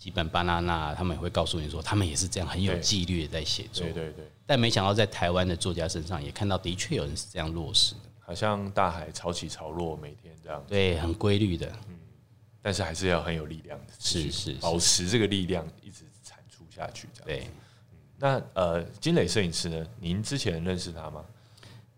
[0.00, 3.92] 吉本巴纳纳，他们也会告诉你说，他们也是这样很有纪律的在写作对。
[3.92, 11.66] 对对，但没想到在台湾的作家身上，也看到的确有人是这样落实的，好像大海潮起潮落，每天这样，对，很规律的。
[11.86, 11.98] 嗯
[12.62, 17.26] 但是还是要很有力量的，是是是保持这个力量一直产出下去，这样。
[17.26, 17.50] 对，
[18.18, 19.86] 那呃，金磊摄影师呢？
[19.98, 21.24] 您之前认识他吗？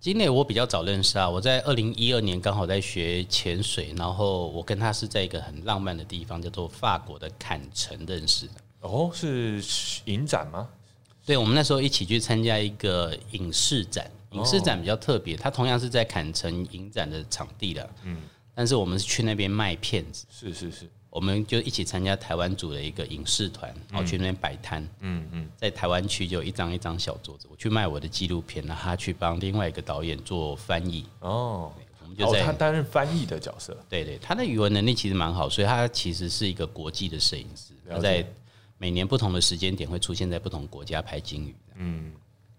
[0.03, 8.55] 金磊我比较早认识啊，我在二零一二年刚好在学潜水，然后我跟他是在一个很浪漫的地方，叫做法国的坎城认识的。
[8.81, 9.63] 哦，是
[10.07, 10.69] 影展吗？
[11.25, 18.23] 对，我们那时候一起去参加一个影视展，影视展比较特别，它同样是在坎城影展的场地的，嗯，
[18.57, 31.71] 但是我们是去那边卖片子，是是是，我们就一起参加台湾组的一个影视团，然后去那边摆摊，嗯嗯，在台湾区就有一张一张小桌子，我去卖我的纪录片，然后他去帮另外一个导演做翻译，哦，
[32.01, 38.27] 我们就哦，在、他担任翻译的角色，对对，他的语文能力其实蛮好，所以他其实是一个国际的摄影师，他在
[38.79, 41.55] 每年不同的时间点会出现在不同国家拍鲸鱼。
[41.77, 42.13] 嗯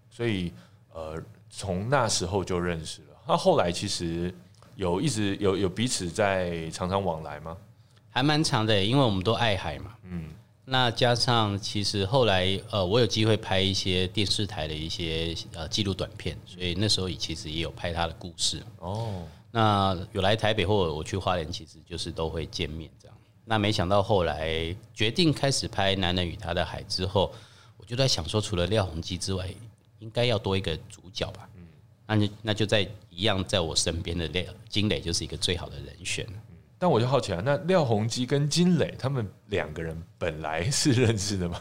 [0.08, 0.52] 所以
[0.92, 3.08] 呃，从那时候就认识了。
[3.26, 4.32] 那后来其实
[4.76, 7.56] 有一直有有彼此在常常往来吗？
[8.14, 9.92] 还蛮长的，因为我们都爱海嘛。
[10.04, 10.28] 嗯，
[10.64, 18.62] 那加上其实后来呃，我有机会拍一些电视台的一些呃纪录短片，所以那时候也其实也有拍他的故事。
[18.78, 23.16] 哦，那有来台北或者我去花莲，其实就是都会见面这样。
[23.44, 27.34] 那没想到后来决定开始拍《男人与他的海》之后，
[27.76, 29.52] 我就在想说，除了廖鸿基之外，
[29.98, 31.48] 应该要多一个主角吧。
[31.56, 31.66] 嗯，
[32.06, 36.24] 那就那就在一样在我身边的廖金磊就是一个最好的人选。
[36.78, 41.60] 但我就好奇啊，那廖鸿基跟金磊他们两个人本来是认识的吗？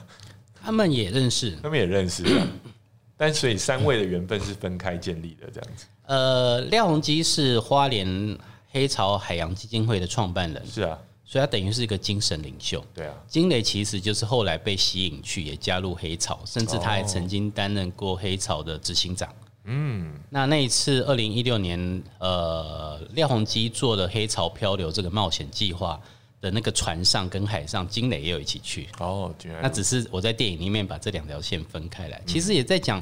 [0.62, 2.47] 他们也认识，他们也认识的，
[3.17, 5.86] 但所以三位的缘分是分开建立的，这样子。
[6.06, 8.38] 呃，廖鸿基是花莲
[8.71, 12.84] 黑潮海洋基金会的创办人，是啊，所以他等于是一个精神领袖。
[12.93, 19.30] 对啊，金磊其实就是后来被吸引去，也加入黑潮，甚至他还曾经担任过黑潮的执行长。
[19.65, 25.99] 嗯，那那一次，二零一六年，呃，廖鸿基做的黑潮漂流这个冒险计划
[26.41, 28.89] 的那个船上跟海上，金磊也有一起去。
[28.99, 33.02] 哦，那只是我在电影里面把这两条线分开来，其实也在讲，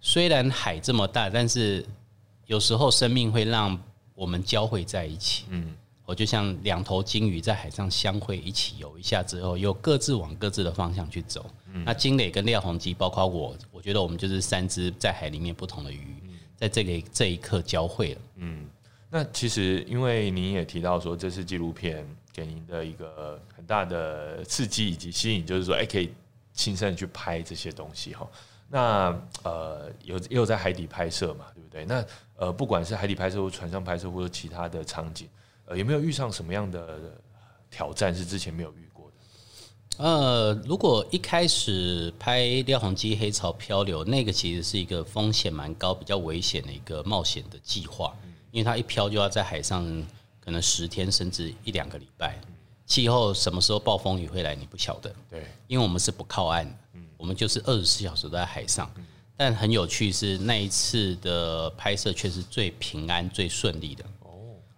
[0.00, 1.86] 虽然海这么大，但是
[2.46, 3.78] 有时候生命会让
[4.14, 5.44] 我们交汇在一起。
[5.50, 5.74] 嗯，
[6.12, 11.46] 我就像两头鲸鱼在海上相会，一起游一下之后，又各自往各自的方向去走。
[11.86, 16.06] 那金磊跟廖鸿基，包括我，我觉得我们就是三只在海里面不同的鱼，
[16.54, 18.20] 在这个这一刻交汇了。
[18.36, 18.66] 嗯
[19.08, 26.12] 那其实因为您也提到说这次纪录片给您的一个很大的刺激以及吸引，就是说，哎，可以
[26.52, 28.28] 亲身去拍这些东西哈。
[28.68, 31.86] 那呃，有也有在海底拍摄嘛，对不对？
[31.86, 32.04] 那
[32.36, 35.26] 呃，不管是海底拍摄或船上拍摄，或者其他的场景，
[35.72, 37.18] 呃，有没有遇上什么样的
[37.70, 40.04] 挑战是之前没有遇过的？
[40.04, 48.14] 呃，如果一开始拍廖鸿基黑潮漂流，那个其实是一个风险蛮高、比较危险的一个冒险的计划，
[48.50, 49.82] 因为它一漂就要在海上
[50.44, 52.38] 可能十天甚至一两个礼拜，
[52.86, 55.14] 气候什么时候暴风雨会来你不晓得。
[55.30, 56.76] 对，因为我们是不靠岸的，
[57.16, 58.92] 我们就是二十四小时都在海上。
[59.34, 64.04] 但很有趣是那一次的拍摄却是最平安、最顺利的。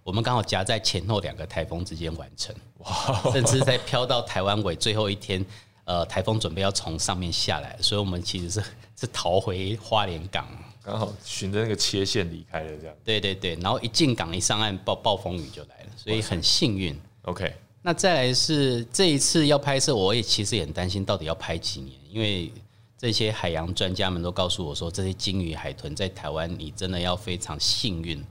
[0.04, 2.54] 哦，我们刚好夹在前后两个台风之间完成。
[2.80, 3.32] 哇！
[3.32, 5.44] 甚至在飘到台湾尾最后一天，
[5.84, 8.62] 呃，台风准备要从上面下来，所以我们其实是
[9.00, 10.46] 是逃回花莲港，
[10.82, 12.94] 刚好循着那个切线离开了这样。
[13.02, 16.94] 对对对，然后一进港一上岸，暴暴风雨就来了，所以很幸运。
[17.22, 22.52] OK，那再来是这一次要拍摄，我也其实也很担心到底要拍几年，因为
[22.98, 28.22] 这些海洋专家们都告诉我说，这些鲸鱼、海豚在台湾，你真的要非常幸运，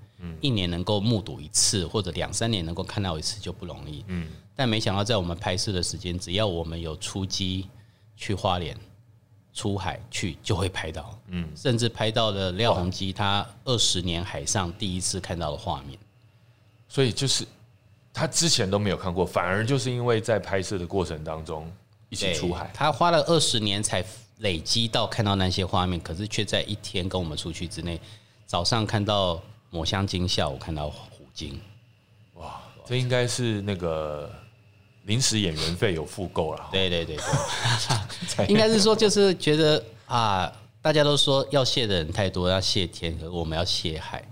[0.42, 4.04] 一年能够目睹一次，或者两三年能够看到一次就不容易。
[4.08, 7.68] 嗯，但没想到在我们拍摄的时间，只要我们有出击
[8.16, 8.78] 去花莲、
[9.54, 11.18] 出海去，就会拍到。
[11.28, 15.98] 嗯，甚至拍到了廖鸿基他二十年海上第一次看到的画面。
[16.88, 17.46] 所以就是
[18.14, 21.72] 他之前都没有看过，反而就是因为在拍摄的过程当中
[22.10, 24.06] 一起出海，他花了二十年才
[24.40, 28.00] 累积到看到那些画面，可是却在一天跟我们出去之内，
[28.46, 29.42] 早上看到
[29.74, 31.60] 抹香鲸，下午看到虎鲸。
[32.36, 34.32] 哇，这应该是那个
[35.06, 36.70] 临时演员费有付够了。
[36.72, 37.18] 对对对
[38.38, 44.24] 对， 应该是说就是觉得啊，大家都说要谢的人太多，要谢天，可是我们要谢海，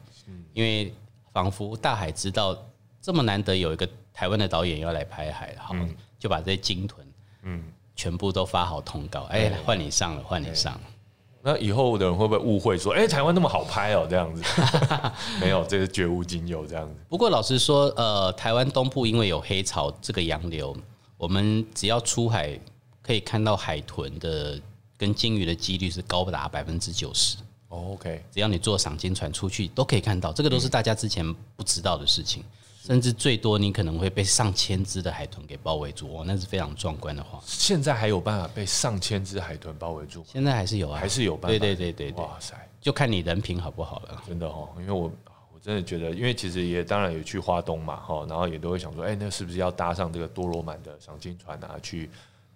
[0.53, 0.93] 因为
[1.33, 2.55] 仿佛大海知道
[3.01, 5.73] 这么难得有一个台湾的导演要来拍海，好，
[6.19, 7.03] 就把这些鲸豚，
[7.41, 7.63] 嗯，
[7.95, 10.81] 全部都发好通告，哎，换你上了，换你上了。
[11.43, 14.43] 那以后的人会不会误会说，哎、台湾那么好拍哦、这样子？
[15.41, 16.95] 没有，这是绝无仅有这样子。
[17.09, 20.75] 不过老实说，呃，台湾东部因为有黑潮这个洋流，
[21.17, 22.59] 我们只要出海
[23.01, 24.59] 可以看到海豚的
[24.97, 27.37] 跟鲸鱼的几率是高达百分之九十。
[27.69, 31.25] 哦 OK，只要你坐赏金船出去，都可以看到，这个都是大家之前
[31.55, 32.43] 不知道的事情。
[32.83, 37.41] 甚至最多你可能会被上千只的海豚给包围住，哦，那是非常壮观的画面。
[37.45, 40.25] 现在还有办法被上千只海豚包围住？
[40.27, 41.47] 现在还是有啊，还是有办法？
[41.49, 44.23] 对对对对对，哇塞，就看你人品好不好了。
[44.25, 45.11] 真的哦，因为我
[45.53, 52.09] 我真的觉得，因为其实也当然有去花东嘛，哈，然后也都会想说，哎、那是不是要搭上这个多罗满的赏金船啊，去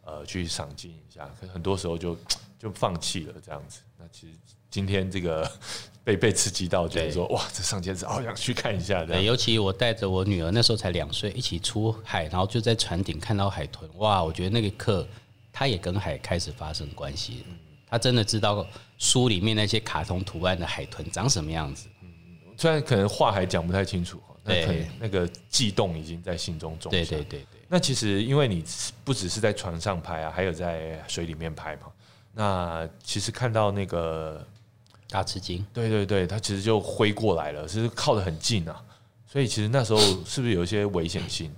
[0.04, 1.30] 呃去赏金一下？
[1.40, 2.18] 可是很多时候就
[2.58, 3.82] 就放弃了这样子。
[3.96, 4.34] 那其实
[4.72, 5.50] 今天这个
[6.06, 14.24] 被被刺激到，觉得说哇，这上千只，好想去看一下这对，尤其我带着我女儿那时候才两岁，一起出海，然后就在船顶看到海豚，哇！
[14.24, 15.06] 我觉得那个刻，
[15.52, 17.56] 她也跟海开始发生关系了。
[17.89, 18.65] 她真的知道
[19.00, 21.89] 书里面那些卡通图案的海豚长什么样子。
[22.04, 22.10] 嗯
[22.58, 26.98] 虽然可能话还讲不太清楚，那对可能那个悸动已经在心中种下。
[26.98, 28.63] 对对对对，那其实因为你
[29.04, 31.88] 不只是在船上拍啊，还有在水里面拍嘛。
[32.32, 34.48] 那其实看到那个，
[35.15, 35.65] 大吃惊。
[35.71, 38.84] 对对对，它其实就挥过来了，是靠得很近啊。
[39.25, 41.49] 所以其实那时候是不是有一些危险性？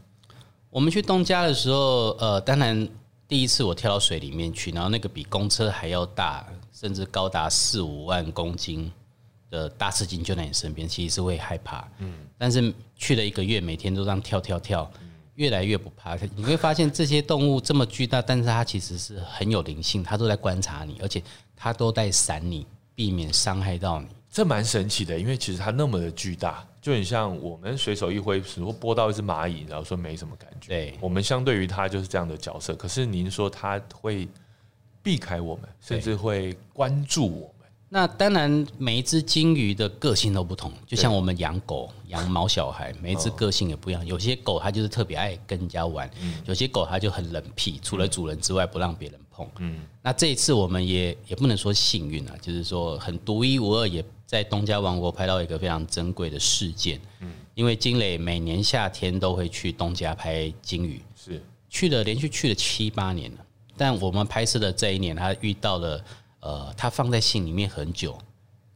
[0.69, 2.87] 我们去东家的时候，呃，当然
[3.27, 8.91] 第一次我跳到水里面去，然后那个比公车还要大，甚至高达四五万公斤
[9.49, 11.87] 的大刺鲸就在你身边，其实是会害怕。
[11.97, 14.89] 嗯，但是去了一个月，每天都这样跳跳跳，
[15.33, 16.15] 越来越不怕。
[16.35, 21.21] 你会发现这些动物这么巨大，但是它其实是很有灵性，它都在观察你，而且
[21.55, 22.65] 它都在闪你，
[22.97, 24.07] 避免伤害到你。
[24.27, 30.69] 这蛮神奇的，因为其实它那么的巨大，就很像我们随手一挥，如果拨到一只蚂蚁，然后说没什么感觉。
[30.69, 32.75] 对我们相对于它就是这样的角色。
[32.75, 34.27] 可是您说它会
[35.03, 37.67] 避开我们，甚至会关注我们。
[37.89, 44.05] 那当然，每一只金鱼的个性都不同，就像我们养狗、养毛小孩，每一只个性也不一样。
[44.05, 46.09] 有些狗它就是特别爱跟人家玩，
[46.45, 49.47] 有些狗它就很冷僻，除了主人之外不让别人碰。
[49.59, 56.99] 嗯，那这一次我们也也不能说幸运啊，就是说很独一无二，也在东家王国拍到一个非常珍贵的事件。
[57.19, 63.45] 嗯，因为金磊每年夏天都会去东家拍金鱼，是去了连续去了七八年了，
[63.77, 66.03] 但我们拍摄的这一年，他遇到了
[66.39, 68.17] 呃，他放在心里面很久，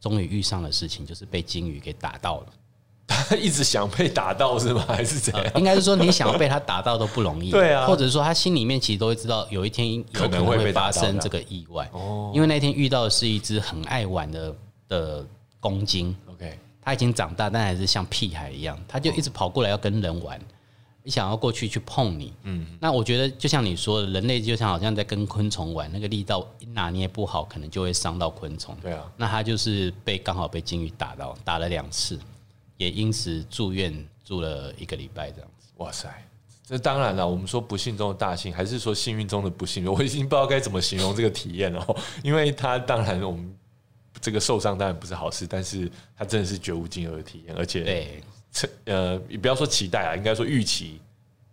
[0.00, 2.46] 终于遇上的事情，就是被金鱼给打到了。
[3.28, 4.84] 他 一直想被打到是吗？
[4.88, 5.44] 还是怎样？
[5.56, 7.50] 应该是说，你想要被他打到都不容易。
[7.50, 11.88] 对啊或者是说他心里面其实都会知道，有一天有可能会发生这个意外。
[11.92, 14.54] 哦，因为那天遇到的是一只很爱玩的
[14.88, 15.26] 的
[15.60, 20.40] 公鲸，OK，它已经长大，但还是像屁孩一样，它就一直跑过来要跟人玩。
[21.04, 28.76] 你想要过去去碰你，嗯，那我觉得就像你说的，人类就像好像在跟昆虫玩，那个力道一拿捏不好，可能就会伤到昆虫。
[28.80, 32.16] 对啊，那他就是被刚好被鲸鱼打到，打了两次，
[32.82, 33.92] 也因此住院
[34.24, 35.68] 住了一个礼拜这样子。
[35.76, 36.08] 哇塞，
[36.66, 41.96] 这当然了，我们说不幸中的大幸，还是说幸运中的不幸，我已经不知道该怎么形容这个体验了。
[42.22, 43.56] 因为他当然我们
[44.20, 48.22] 这个受伤当然不是好事，但是它真的是绝无仅有的体验，而且对。
[48.84, 51.00] 呃，你不要说期待啊，应该说预期，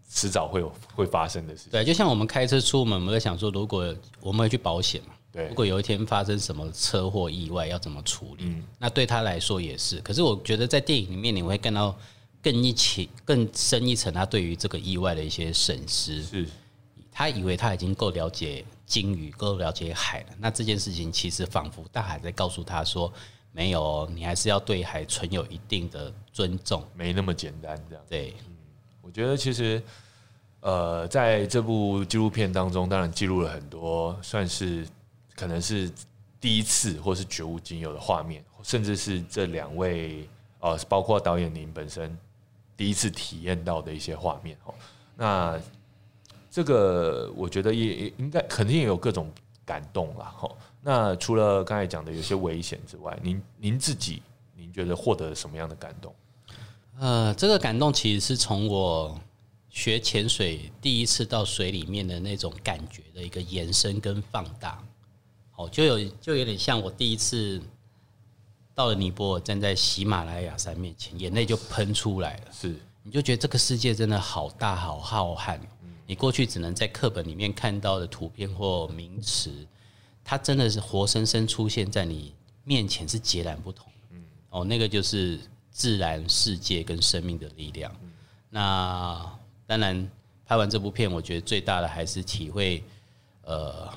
[0.09, 1.71] 迟早会有会发生的事情。
[1.71, 8.55] 对，就像我们开车出门，我们在想说，如果我们会去保险嘛，对，如果有一天发生什么车祸意外，要怎么处理？
[8.77, 9.99] 那对他来说也是。
[10.01, 11.97] 可是我觉得在电影里面，你会看到
[12.41, 16.23] 更一起、更深一层，他对于这个意外的一些审视。
[16.23, 16.47] 是，
[17.11, 20.27] 他以为他已经够了解鲸鱼，够了解海了。
[20.37, 23.11] 那这件事情其实仿佛大海在告诉他说。
[23.51, 28.05] 没有，你还是要对海存有一定的尊重，没那么简单这样。
[28.07, 28.55] 对，嗯，
[29.01, 29.81] 我觉得其实，
[30.59, 34.87] 呃，在这部纪录片当中，当然记录了很多，算是
[35.39, 35.89] 可能是
[36.41, 40.27] 第一次或是绝无仅有的画面，甚至是这两位
[40.59, 42.17] 呃，包括导演您本身
[42.75, 44.73] 第一次体验到的一些画面哦。
[45.15, 45.57] 那
[46.51, 49.31] 这个我觉得也应该肯定也有各种
[49.63, 50.51] 感动了哈。
[50.81, 54.21] 那除了刚才讲的有些危险之外，您您自己
[54.57, 56.13] 您觉得获得了什么样的感动？
[56.99, 59.17] 呃，这个感动其实是从我
[59.69, 64.83] 学潜水第一次到水里面的那种感觉的一个延伸跟放大。
[65.59, 67.61] 哦，就有就有点像我第一次
[68.73, 72.43] 到了尼泊尔，站在喜马拉雅山面前，眼泪就喷出来了。
[72.49, 75.59] 是，你就觉得这个世界真的好大好浩瀚。
[76.07, 79.53] 你过去只能在课本里面看到的图片或名词。
[80.23, 82.33] 它真的是活生生出现在你
[82.63, 83.91] 面前，是截然不同。
[84.11, 85.39] 嗯，哦，那个就是
[85.71, 87.91] 自然世界跟生命的力量。
[88.49, 90.09] 那当然，
[90.45, 92.83] 拍完这部片，我觉得最大的还是体会，
[93.41, 93.91] 呃，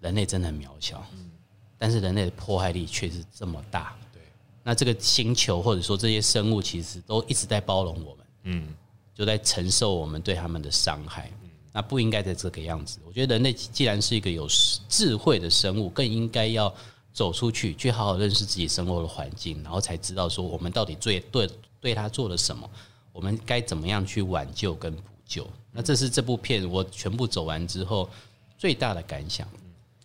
[0.00, 1.04] 人类真的很渺小。
[1.12, 1.30] 嗯，
[1.78, 3.96] 但是人类的破坏力却是这么大。
[4.12, 4.22] 对，
[4.62, 8.26] 那这个星球或者说这些生物，其实都一直在包容我们。
[8.44, 8.74] 嗯，
[9.14, 11.30] 就在承受我们对他们的伤害。
[11.72, 12.98] 那不应该在这个样子。
[13.06, 14.48] 我觉得人类既然是一个有
[14.88, 16.74] 智慧的生物，更应该要
[17.12, 21.46] 走出去，去好好认识自己生活的环境，然后才知道说我们到底最对
[21.78, 22.70] 对他做了什么，
[23.12, 25.46] 我们该怎么样去挽救跟补救。
[25.70, 28.08] 那这是这部片我全部走完之后
[28.56, 29.46] 最大的感想。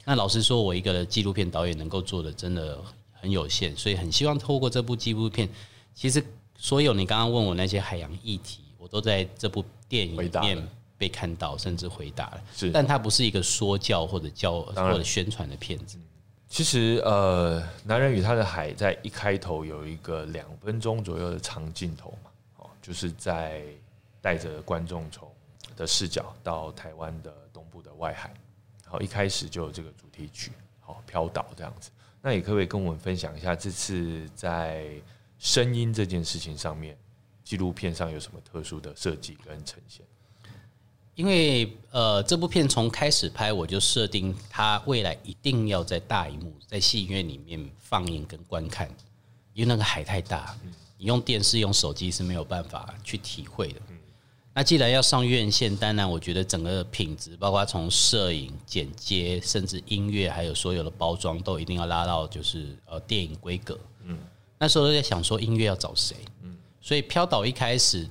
[0.06, 2.80] 那老实说，我一个纪录片导演能够做的真的
[3.12, 5.48] 很有限，所以很希望透过这部纪录片，
[5.94, 6.24] 其实
[6.58, 10.68] 所有你刚刚问我那些海洋议题，我都在这部电影里面。
[11.02, 15.98] 被看到，甚至回答了，是，但它不是一个说教或者教或者宣传的片子。
[16.48, 23.64] 其实，呃，《男人与他的海》在一开头有一个两分钟左右的长镜头嘛，哦，就是在
[24.22, 25.28] 带着观众从
[25.76, 28.32] 的视角到台湾的东部的外海，
[28.92, 31.90] 然后一开始就有这个主题曲，好，飘岛这样子。
[32.22, 34.92] 那也可不可以跟我们分享一下，这次在
[35.40, 36.98] 声音这件事情上面，
[37.42, 40.06] 纪录片上有什么特殊的设计跟呈现？
[41.16, 48.90] 因为呃，这部片从开始拍我就设定它未来一定要在大荧幕、在戏院里面放映跟观看，
[49.54, 50.54] 因为那个海太大，
[50.98, 53.82] 你用电视、用手机是没有办法去体会的。
[54.54, 63.80] 那既然要上院线，当然我觉得整个品质，包括从摄影、剪接，甚至音乐，还有所有的包装，都一定要拉到就是呃电影规格。
[64.04, 64.18] 嗯，
[64.58, 66.16] 那时候都在想说音乐要找谁？
[66.44, 68.08] 嗯，所以飘岛一开始。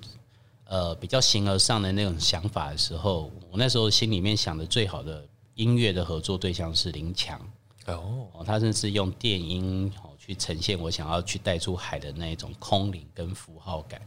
[0.72, 5.26] 呃，比较形而上的那种想法的时候，我那时候心里面想的最好的
[5.56, 7.40] 音乐的合作对象是林强
[7.86, 14.00] 哦，他甚至用电音哦去呈现我想要去带出海的那一种空灵跟符号感，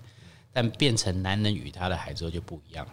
[0.53, 2.87] 但变成男人与他的海之后就不一样，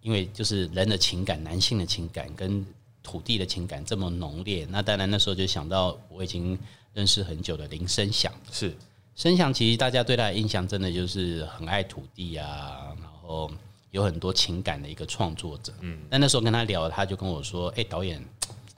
[0.00, 2.64] 因为就是人的情感，男性的情感跟
[3.02, 6.56] 土地的情感这么浓烈，那当然那时候就想到我已经
[6.94, 8.74] 认识很久的林声响是。
[9.14, 13.50] 声响其实大家对他的印象真的就是很爱土地啊，然后
[13.90, 15.70] 有很多情感的一个创作者。
[15.80, 18.24] 嗯，但那时候跟他聊，他就跟我说：“哎，导演，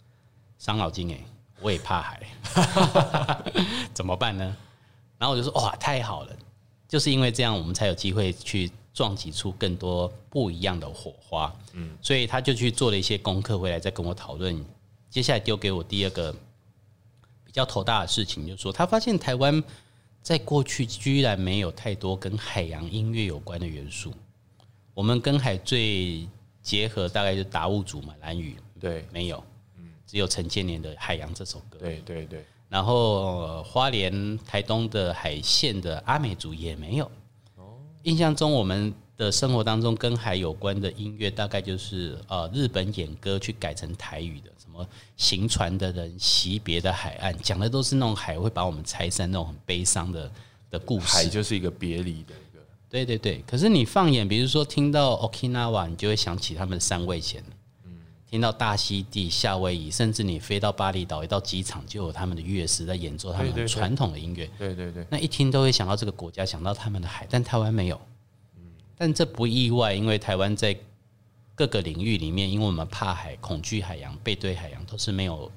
[0.59, 1.21] 伤脑筋哎，
[1.61, 2.27] 我也怕海，
[3.95, 4.57] 怎么办呢？”
[5.19, 6.37] 然后我就说：“哇，太好了！
[6.95, 14.65] 就是因为这样，我们才有机会去撞击出更多不一样的火花。”嗯，所以他就去做了一些功课，回来再跟我讨论。
[15.11, 16.33] 接下来丢给我第二个
[17.45, 19.61] 比较头大的事情，就是说他发现台湾。
[20.23, 24.11] 在过去，居然没有太多跟海洋音乐有关的元素。
[24.95, 26.27] 我们跟海最
[26.63, 28.57] 结合，大概就达悟族嘛，蓝屿。
[28.81, 29.45] 对，没有，
[29.77, 31.77] 嗯，只有陈建年的《海洋》这首歌。
[31.79, 32.43] 对对对。
[32.75, 37.05] 然后花莲、台东的海线的阿美族也没有。
[37.55, 37.79] 哦。
[38.03, 44.85] 印象中，我们的生活当中跟海有关的音乐，大概就是呃日本演歌去改成台语的，什么
[45.17, 50.29] 行船的人惜别的海岸，讲的都是那种海会把我们拆散那种很悲伤的
[50.69, 51.07] 的故事。
[51.07, 52.59] 海就是一个别离的一个，
[52.91, 53.41] 对对对。
[53.47, 57.41] 可是你放眼，比如说听到 Okinawa，你就会想起他们的三味线。
[58.35, 64.51] 听到大溪地、夏威夷，甚至你飞到巴厘岛，一到机场就有他们的乐师在演奏他们很传统的音乐。
[64.59, 68.01] 对对对，那一听都会想到这个国家，想到他们的海，但台湾没有。
[68.97, 70.77] 但这不意外，因为台湾在
[71.55, 75.49] 各个领域里面，因为我们怕海、恐惧海洋、背对海洋，都是没有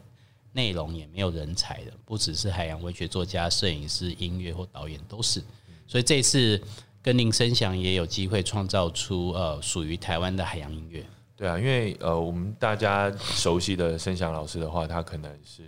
[0.53, 1.91] 内容也没有人才的。
[2.05, 5.43] 不只是海洋文学作家、摄影师、音乐或导演都是。
[5.87, 6.61] 所以这次
[7.01, 11.03] 跟林声祥也有机会创造出呃属于台湾的海洋音乐。
[11.37, 15.61] 对啊，因为呃，我们大家熟悉的申翔老师的话，他可能是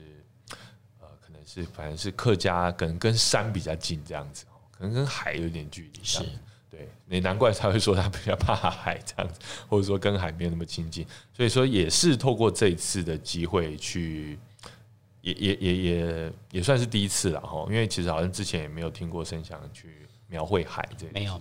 [1.00, 6.00] 呃，可能是反正是客家，可能跟山比较近这样子，可能跟海有点距离。
[6.02, 6.24] 是，
[6.72, 11.06] 对，你难怪他会说他比较怕海这样子，或者说跟海没有那么亲近。
[11.32, 14.40] 所以说也是透过这一次的机会去，
[15.22, 17.64] 也也也也也算是第一次了哈。
[17.70, 21.40] 因为其实好像之前也没有听过申翔去描绘海这没有。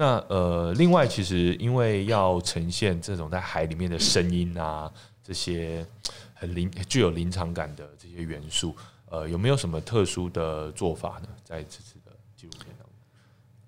[0.00, 4.90] 那呃，另外，其实因为要呈现这种在海里面的声音啊，
[5.22, 5.84] 这些
[6.32, 8.74] 很临具有临场感的这些元素，
[9.10, 11.28] 呃，有没有什么特殊的做法呢？
[11.44, 12.86] 在这次的纪录片当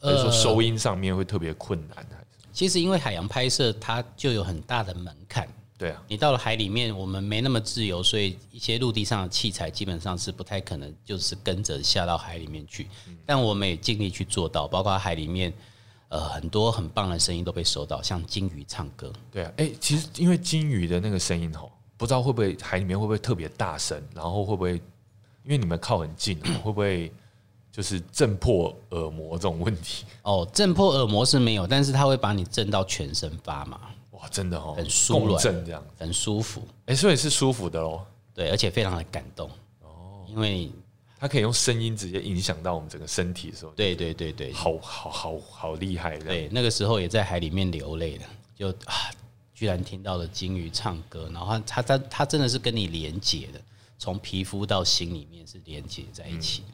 [0.00, 1.96] 中，比如说收音上面会特别困难？
[1.96, 12.88] 还是其实因为海洋拍摄它就有很大的门槛，对啊，你到了海里面，我们没那么自由，所以一些陆地上的器材基本上是不太可能就是跟着下到海里面去。
[13.26, 15.52] 但我们也尽力去做到，包括海里面。
[16.12, 19.10] 呃，很多很棒的声音都被收到，像金鱼唱歌。
[19.30, 24.72] 对啊，哎，其实因为金鱼的那个声音吼，不知道会不会海里面会不会特别大声，然后会不会
[25.42, 27.10] 因为你们靠很近， 会不会
[27.70, 30.04] 就是震破耳膜这种问题？
[30.20, 33.80] 哦，震破耳膜是没有，但是它会把你震到全身发麻。
[34.10, 36.60] 哇，真的哦，很舒软，这样很舒服。
[36.84, 38.02] 哎，所以是舒服的喽。
[38.34, 39.48] 对，而且非常的感动。
[39.80, 40.70] 哦，因为。
[41.22, 46.24] 它可以用声音直接影响到我们整个身体的时候，对对对对，好好好好厉害的。
[46.24, 48.24] 对，那个时候也在海里面流泪了，
[48.56, 49.08] 就啊，
[49.54, 53.60] 居然听到了鲸鱼唱歌，然后它它它真的是跟你连接的，
[54.00, 56.64] 从皮肤到心里面是连接在一起。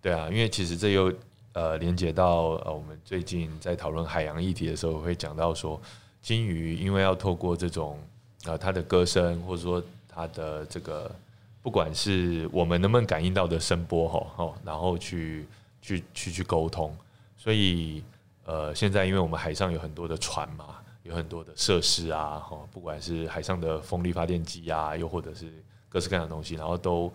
[0.00, 1.12] 对啊，因为其实这又
[1.52, 5.78] 呃连接到呃我们最近在讨论海洋议题的时候，会讲到说，
[6.22, 8.00] 鲸鱼因为要透过这种
[8.44, 11.14] 呃它的歌声，或者说它的这个。
[11.62, 15.46] 不管是我们能不能感应到的声波哈，哦，然后去
[15.82, 16.96] 去去去沟通，
[17.36, 18.02] 所以
[18.44, 25.52] 呃，现在因为我们海上有很多的船嘛，有很多的设施啊，哈，不管是海上的风力发电机啊，又或者是
[25.88, 27.12] 各式各样的东西，然后都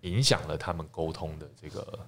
[0.00, 1.98] 影响了他们沟通的这个，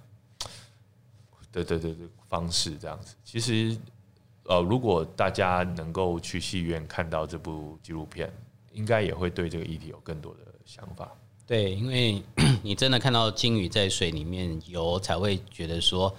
[1.51, 3.15] 对对对对方式这样子。
[3.23, 3.77] 其实
[4.43, 8.33] 呃，如果大家能够去戏院看到这部纪录片，
[8.71, 11.09] 应该也会对这个议题有更多的想法。
[11.49, 12.21] 对，因为
[12.61, 16.15] 你真的看到鲸鱼在水里面游，才会觉得说，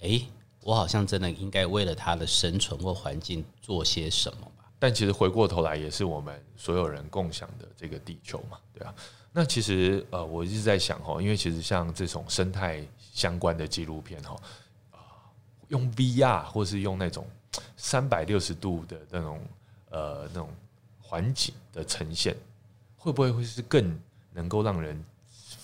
[0.00, 0.18] 哎，
[0.62, 4.72] 我好像真的应该为了它的生存或环境做些什么吧。
[4.78, 8.94] 但其实回过头来，也是我们所有人共享的这个地球嘛，对啊。
[9.32, 14.34] 那其实呃，我一直在想哈，因为其实像这种生态相关的纪录片哈，
[15.68, 17.26] 用 VR 或是用那种
[17.76, 19.42] 三百六十度的那种
[19.90, 20.48] 呃那种
[21.02, 22.34] 环境的呈现，
[22.96, 23.94] 会不会会是更？
[24.32, 25.02] 能够让人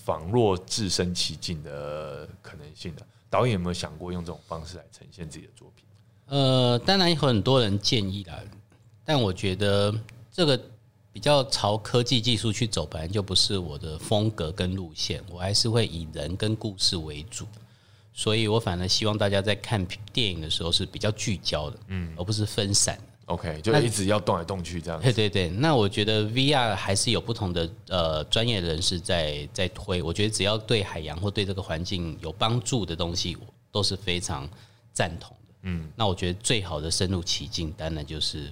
[0.05, 5.85] 仿若置身其境的可能性的导演有没有想过用这种方式来呈现自己的作品？
[6.27, 8.39] 呃，当然有很多人建议啦，
[9.03, 9.93] 但我觉得
[10.31, 10.59] 这个
[11.11, 17.45] 比较朝科技技术去走，本来就不是我的风格跟路线，我还是会以人跟故事为主，
[18.13, 22.97] 所以我反而希望大家在看电影的时候是比较聚焦的，嗯，而不是分散。
[23.27, 25.01] OK，就一直要动来动去这样。
[25.01, 30.01] 对对对，那我觉得 VR 还是有不同的呃专业人士在在推。
[30.01, 34.47] 我觉得只要对海洋或对这个环境有帮助的东西，我都是非常
[34.93, 35.53] 赞同的。
[35.63, 38.49] 嗯，那我觉得最好的深入其境，当然就是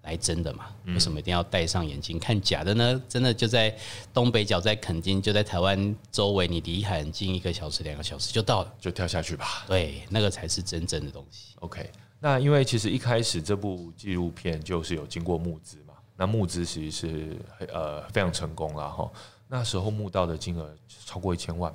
[0.00, 0.68] 来真的嘛。
[0.86, 3.02] 为什么一定要戴上眼镜看假的呢？
[3.10, 3.76] 真的就在
[4.14, 9.66] 东北角，在垦丁，就在台湾周围，你离海很近，一个小时、两个小时就到了，就跳下去吧。
[9.66, 11.54] 对，那个才是真正的东西。
[11.56, 11.90] OK。
[12.20, 17.36] 那因为其实一开始这部纪录片就是有经过募资嘛，那募资其实是
[17.72, 19.10] 呃非常成功了哈。
[19.46, 20.74] 那时候募到的金额
[21.06, 21.74] 超过一千万，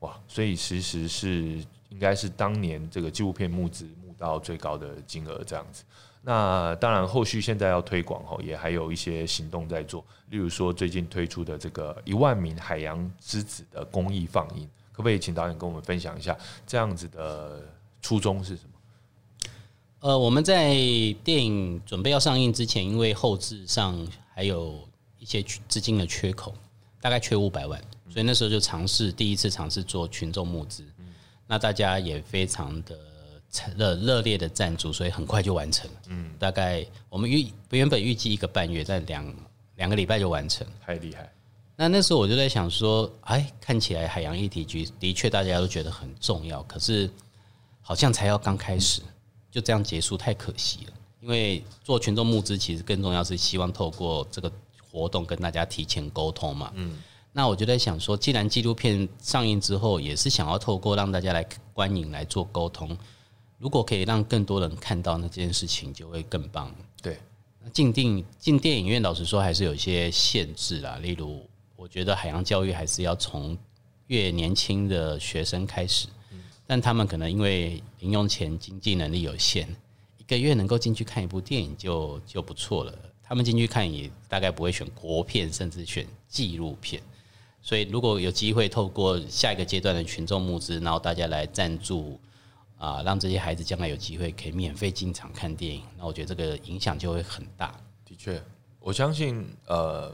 [0.00, 0.20] 哇！
[0.28, 5.82] 所以其实是应该是当年这个纪录片募资募到最高的金额这样子。
[6.20, 17.60] 那当然后续现在要推广哈，也还有一些行动在做，例如说最近推出的这个一万名海洋之子的公益放映，可不可以请导演跟我们分享一下这样子的
[18.00, 18.71] 初衷是什么？
[20.02, 20.74] 呃，我们在
[21.22, 23.96] 电影准备要上映之前，因为后置上
[24.34, 24.76] 还有
[25.20, 26.52] 一些资金的缺口，
[27.00, 27.80] 大概缺五百万，
[28.10, 30.84] 所以那时候就尝试第一次尝试做群众募资。
[31.46, 32.98] 那大家也非常的
[33.76, 35.96] 热热烈的赞助，所以很快就完成了。
[36.08, 39.34] 嗯，大概我们预原本预计一个半月，但两
[39.76, 41.32] 两个礼拜就完成，太厉害。
[41.76, 47.08] 那那时候我就在想说，哎，看起来海洋议题局的确大家都觉得很重要，可是
[47.80, 49.00] 好像才要刚开始。
[49.52, 54.50] 就这样结束太可惜了，因为做群众募资其实更重要是希望透过这个
[54.90, 56.72] 活动跟大家提前沟通嘛。
[56.74, 62.96] 嗯，那我就在想说，既然纪录片上映之后也是想要透过让大家来观影来做沟通，
[63.58, 66.74] 如果可以让更多人看到那件事情就会更棒。
[67.02, 67.18] 对，
[67.60, 71.46] 那进电进电影院老实说还是有一些限制啦，例如
[71.76, 73.54] 我觉得海洋教育还是要从
[74.06, 76.08] 越年轻的学生开始。
[76.72, 79.68] 但他们可能因为零用钱、经济能力有限，
[80.16, 82.98] 一个月能够进去看一部电影就就不错了。
[83.22, 87.02] 他们进去看也大概不会选国片，甚至选纪录片。
[87.60, 92.18] 所以如果有机会透过下一个阶段的群众募资，然后大家来赞助
[92.78, 97.78] 啊，让这些孩子将来有机会可以免费进场看电影，那我觉得这个影响就会很大。
[98.06, 98.42] 的确，
[98.80, 100.10] 我相信呃。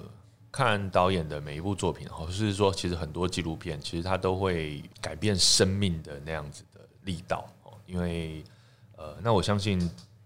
[0.51, 7.73] 看导演的每一部作品，或是说，其实很多纪录片，其实它都会改变生命的那样子的力道哦。
[7.87, 8.43] 因为
[8.97, 9.79] 呃，那我相信，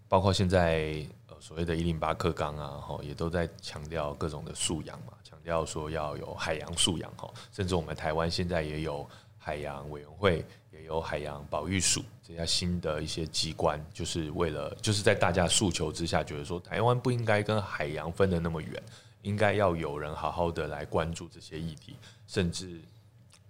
[0.08, 7.28] 包括现在呃所谓的“一零八课纲”啊，哈，也都在强调各种的素养嘛，强调说要有海洋素养哈。
[7.52, 9.06] 甚至我们台湾现在也有
[9.36, 18.82] 海洋委员会，也有海洋保育署这些新的一些机关，就是为了就是在大家诉求之下，觉得说台湾不应该跟海洋分得那么远。
[19.22, 21.96] 应该要有人好好的来关注这些议题，
[22.26, 22.80] 甚至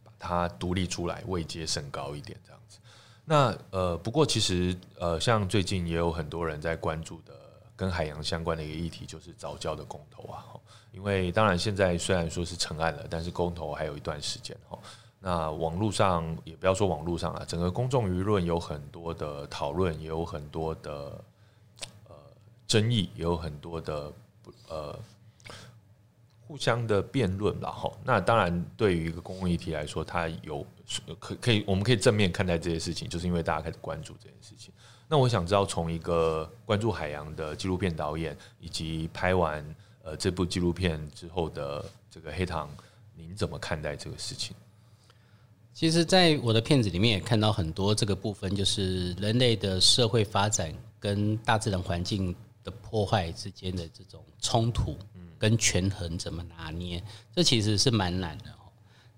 [0.04, 2.78] 把它独立出来，位阶升高一点这样子。
[3.24, 7.34] 那呃，不过其实呃，像最近也有很多人在关注的
[7.74, 10.44] 跟海洋相关的一个议题，就是早教的公投啊。
[10.92, 14.78] 因为当然现在虽然说是成案了，但是公投还有一段时间哈。
[15.20, 21.24] 那网络上也不要说网络上啊，整个公众舆论有很多的讨论，也有很多的
[22.08, 22.14] 呃
[22.66, 24.12] 争议，也有很多的
[24.68, 24.98] 呃。
[26.53, 30.62] 互相的辩论了哈，那当然对于一个公共议题来说，它有
[31.18, 34.70] 可可以，我们可以正面看待这些事情，就是因为大家开始关注这件事情。
[35.09, 39.64] 那我想知道，从一个关注海洋的纪录片导演，以及拍完
[40.03, 42.68] 呃这部纪录片之后的这个黑糖，
[43.16, 44.55] 您怎么看待这个事情？
[45.72, 54.98] 其实，在我的片子里面也看到很多这个部分，就是人类的社会发展跟大自然环境的破坏之间的这种冲突。
[55.43, 57.03] 跟权衡怎么拿捏，
[57.34, 58.45] 这其实是蛮难的。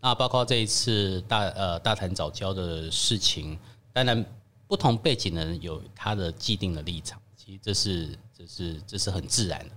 [0.00, 3.58] 那包括这一次大呃大谈早教的事情，
[3.92, 4.24] 当然
[4.66, 9.74] 不同背景的人有他的既定的立场，其实这是这是这是很自然的。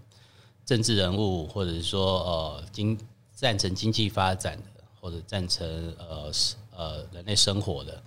[0.66, 2.98] 政治人物或者是说呃经
[3.34, 5.68] 赞成经济发展的，或者赞成
[6.00, 6.32] 呃
[6.74, 8.02] 呃人类生活的，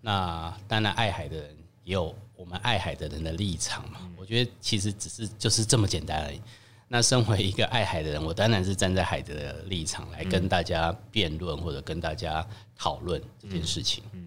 [0.00, 4.00] 那当然爱海的人也有我们爱海的人的立场嘛。
[4.16, 6.40] 我觉得其实只是就是这么简单而已。
[6.88, 14.02] 那身为一个爱海的人，我当然是站在海的立场来跟大家辩论或者跟大家讨论这件事情。
[14.12, 14.26] 嗯，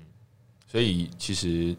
[0.67, 1.75] 所以其实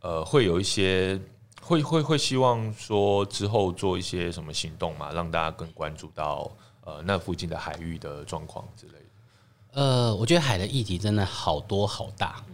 [0.00, 1.18] 呃会有一些
[1.62, 6.50] 会会会希望说之后做一些什么行动嘛，让大家更关注到
[6.84, 9.80] 呃那附近的海域的状况之类的。
[9.80, 12.44] 呃，我觉得海的议题真的好多好大。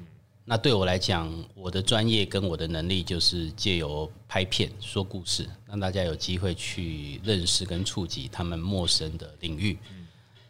[0.44, 9.78] 那对我来讲，我的专业跟我的能力就是借由拍片说故事，让大家有机会去认识跟触及他们陌生的领域。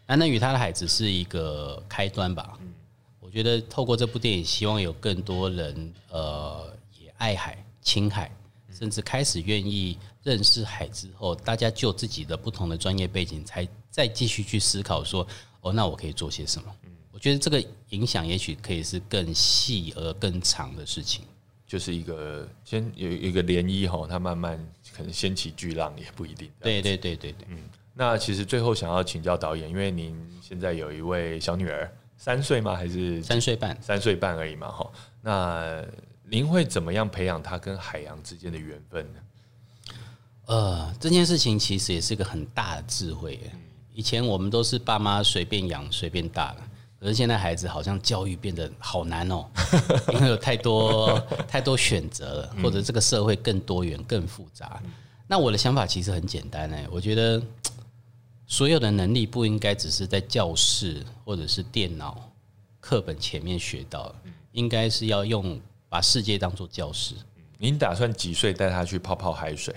[0.06, 2.58] 那那与他的海只是一个开端吧。
[3.20, 8.34] 我觉得透过这部电影，希望有更多人呃也爱海、亲海，
[8.70, 15.26] 甚至开始愿意认识海之后，大家就自己的不同的专业背景，才再继续去思考说，
[15.60, 16.74] 哦，那我可以做些什么。
[17.22, 21.24] 觉得这个影响也许可以是更细而更长的事情，
[21.68, 24.58] 就是一个先有一个涟漪哈，它慢慢
[24.92, 26.50] 可能掀起巨浪也不一定。
[26.60, 27.58] 对对对对对，嗯。
[27.94, 30.12] 那其实最后想要请教导演，因为您
[30.42, 32.74] 现在有一位小女儿，三岁吗？
[32.74, 33.80] 还是三岁半？
[33.80, 34.90] 三岁半而已嘛，哈。
[35.20, 35.80] 那
[36.24, 39.20] 您会怎么样培养她跟海洋之间的缘分呢？
[40.46, 43.38] 呃，这件事情其实也是个很大的智慧。
[43.94, 46.68] 以前我们都是爸妈随便养随便大了。
[47.02, 49.44] 可是现在孩子好像教育变得好难哦，
[50.12, 54.80] 因为有太多太多选择了，或者这个社会更多元、更复杂。
[55.26, 57.42] 那我的想法其实很简单哎，我觉得
[58.46, 62.30] 所有的能力不应该只是在教室或者是电脑
[62.78, 64.14] 课本前面学到，
[64.52, 67.16] 应该是要用把世界当做教室，
[67.58, 69.74] 您打算几岁带他去泡泡海水？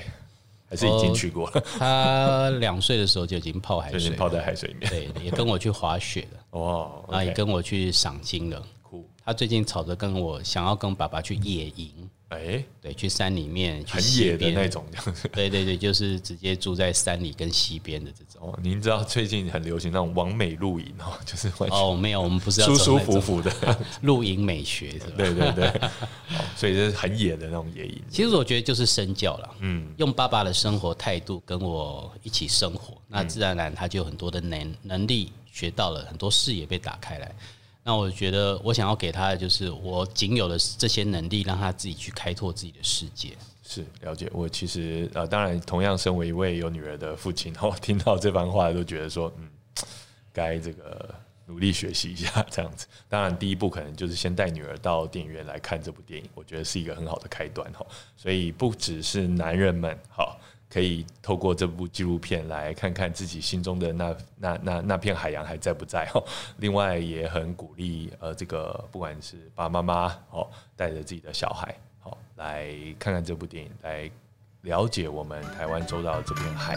[0.68, 1.64] 还是已经去过了？
[1.78, 4.90] 他两岁的时候就已经泡海水，泡在海水里面。
[4.90, 6.40] 对，也跟我去滑雪了。
[6.60, 8.62] 哦，啊，也跟我去赏金了。
[8.82, 9.08] 酷。
[9.24, 12.10] 他最近吵着跟我想要跟爸爸去野营。
[12.30, 14.84] 哎，对，去山里面，很野的那种，
[15.32, 18.50] 对对对，就是直接住在山里跟溪边的这种。
[18.50, 23.52] 哦，您知道最近很流行那种完美露营哦， 就是哦，没有，我们不是要舒舒服服的
[24.02, 25.14] 露营 美学，是吧？
[25.18, 25.82] 对对对，
[26.56, 28.02] 所以这是很野的那种野营。
[28.10, 37.34] 其实我觉得就是身教了，嗯，用爸爸的生活态度跟我一起生活，那自然而然他就有很多的能能力学到了，很多视野被打开来。
[37.88, 43.30] 那我觉得，我想要给他的就是我仅有的这些能力，让他自己去开拓自己的世界。
[43.68, 49.50] 是了解我，其实呃，当然，同样身为一位有女儿的父亲，我听到这番话都觉得说，嗯，
[50.32, 51.14] 该这个
[51.48, 52.86] 努力学习一下这样子。
[53.10, 57.84] 当然，第一步可能就是先带女儿到电影院来看这部电影，我觉得是一个很好的开端哈。
[58.16, 60.40] 所以不只是男人们好。
[60.68, 66.22] 可以透过这部纪录片来看看自己心中的那那那那片海洋还在不在哈。
[66.58, 71.74] 另外也很鼓励呃，这个不管是爸爸妈妈哦，带着自己的小孩
[72.36, 72.68] 来
[73.00, 74.10] 看看这部电影，来
[74.62, 76.74] 了解我们台湾周遭这片海，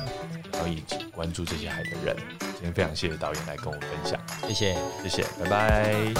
[0.52, 2.16] 然后以及关注这些海的人。
[2.40, 6.14] 今天非常谢谢导演来跟我分享，谢谢谢谢，拜拜。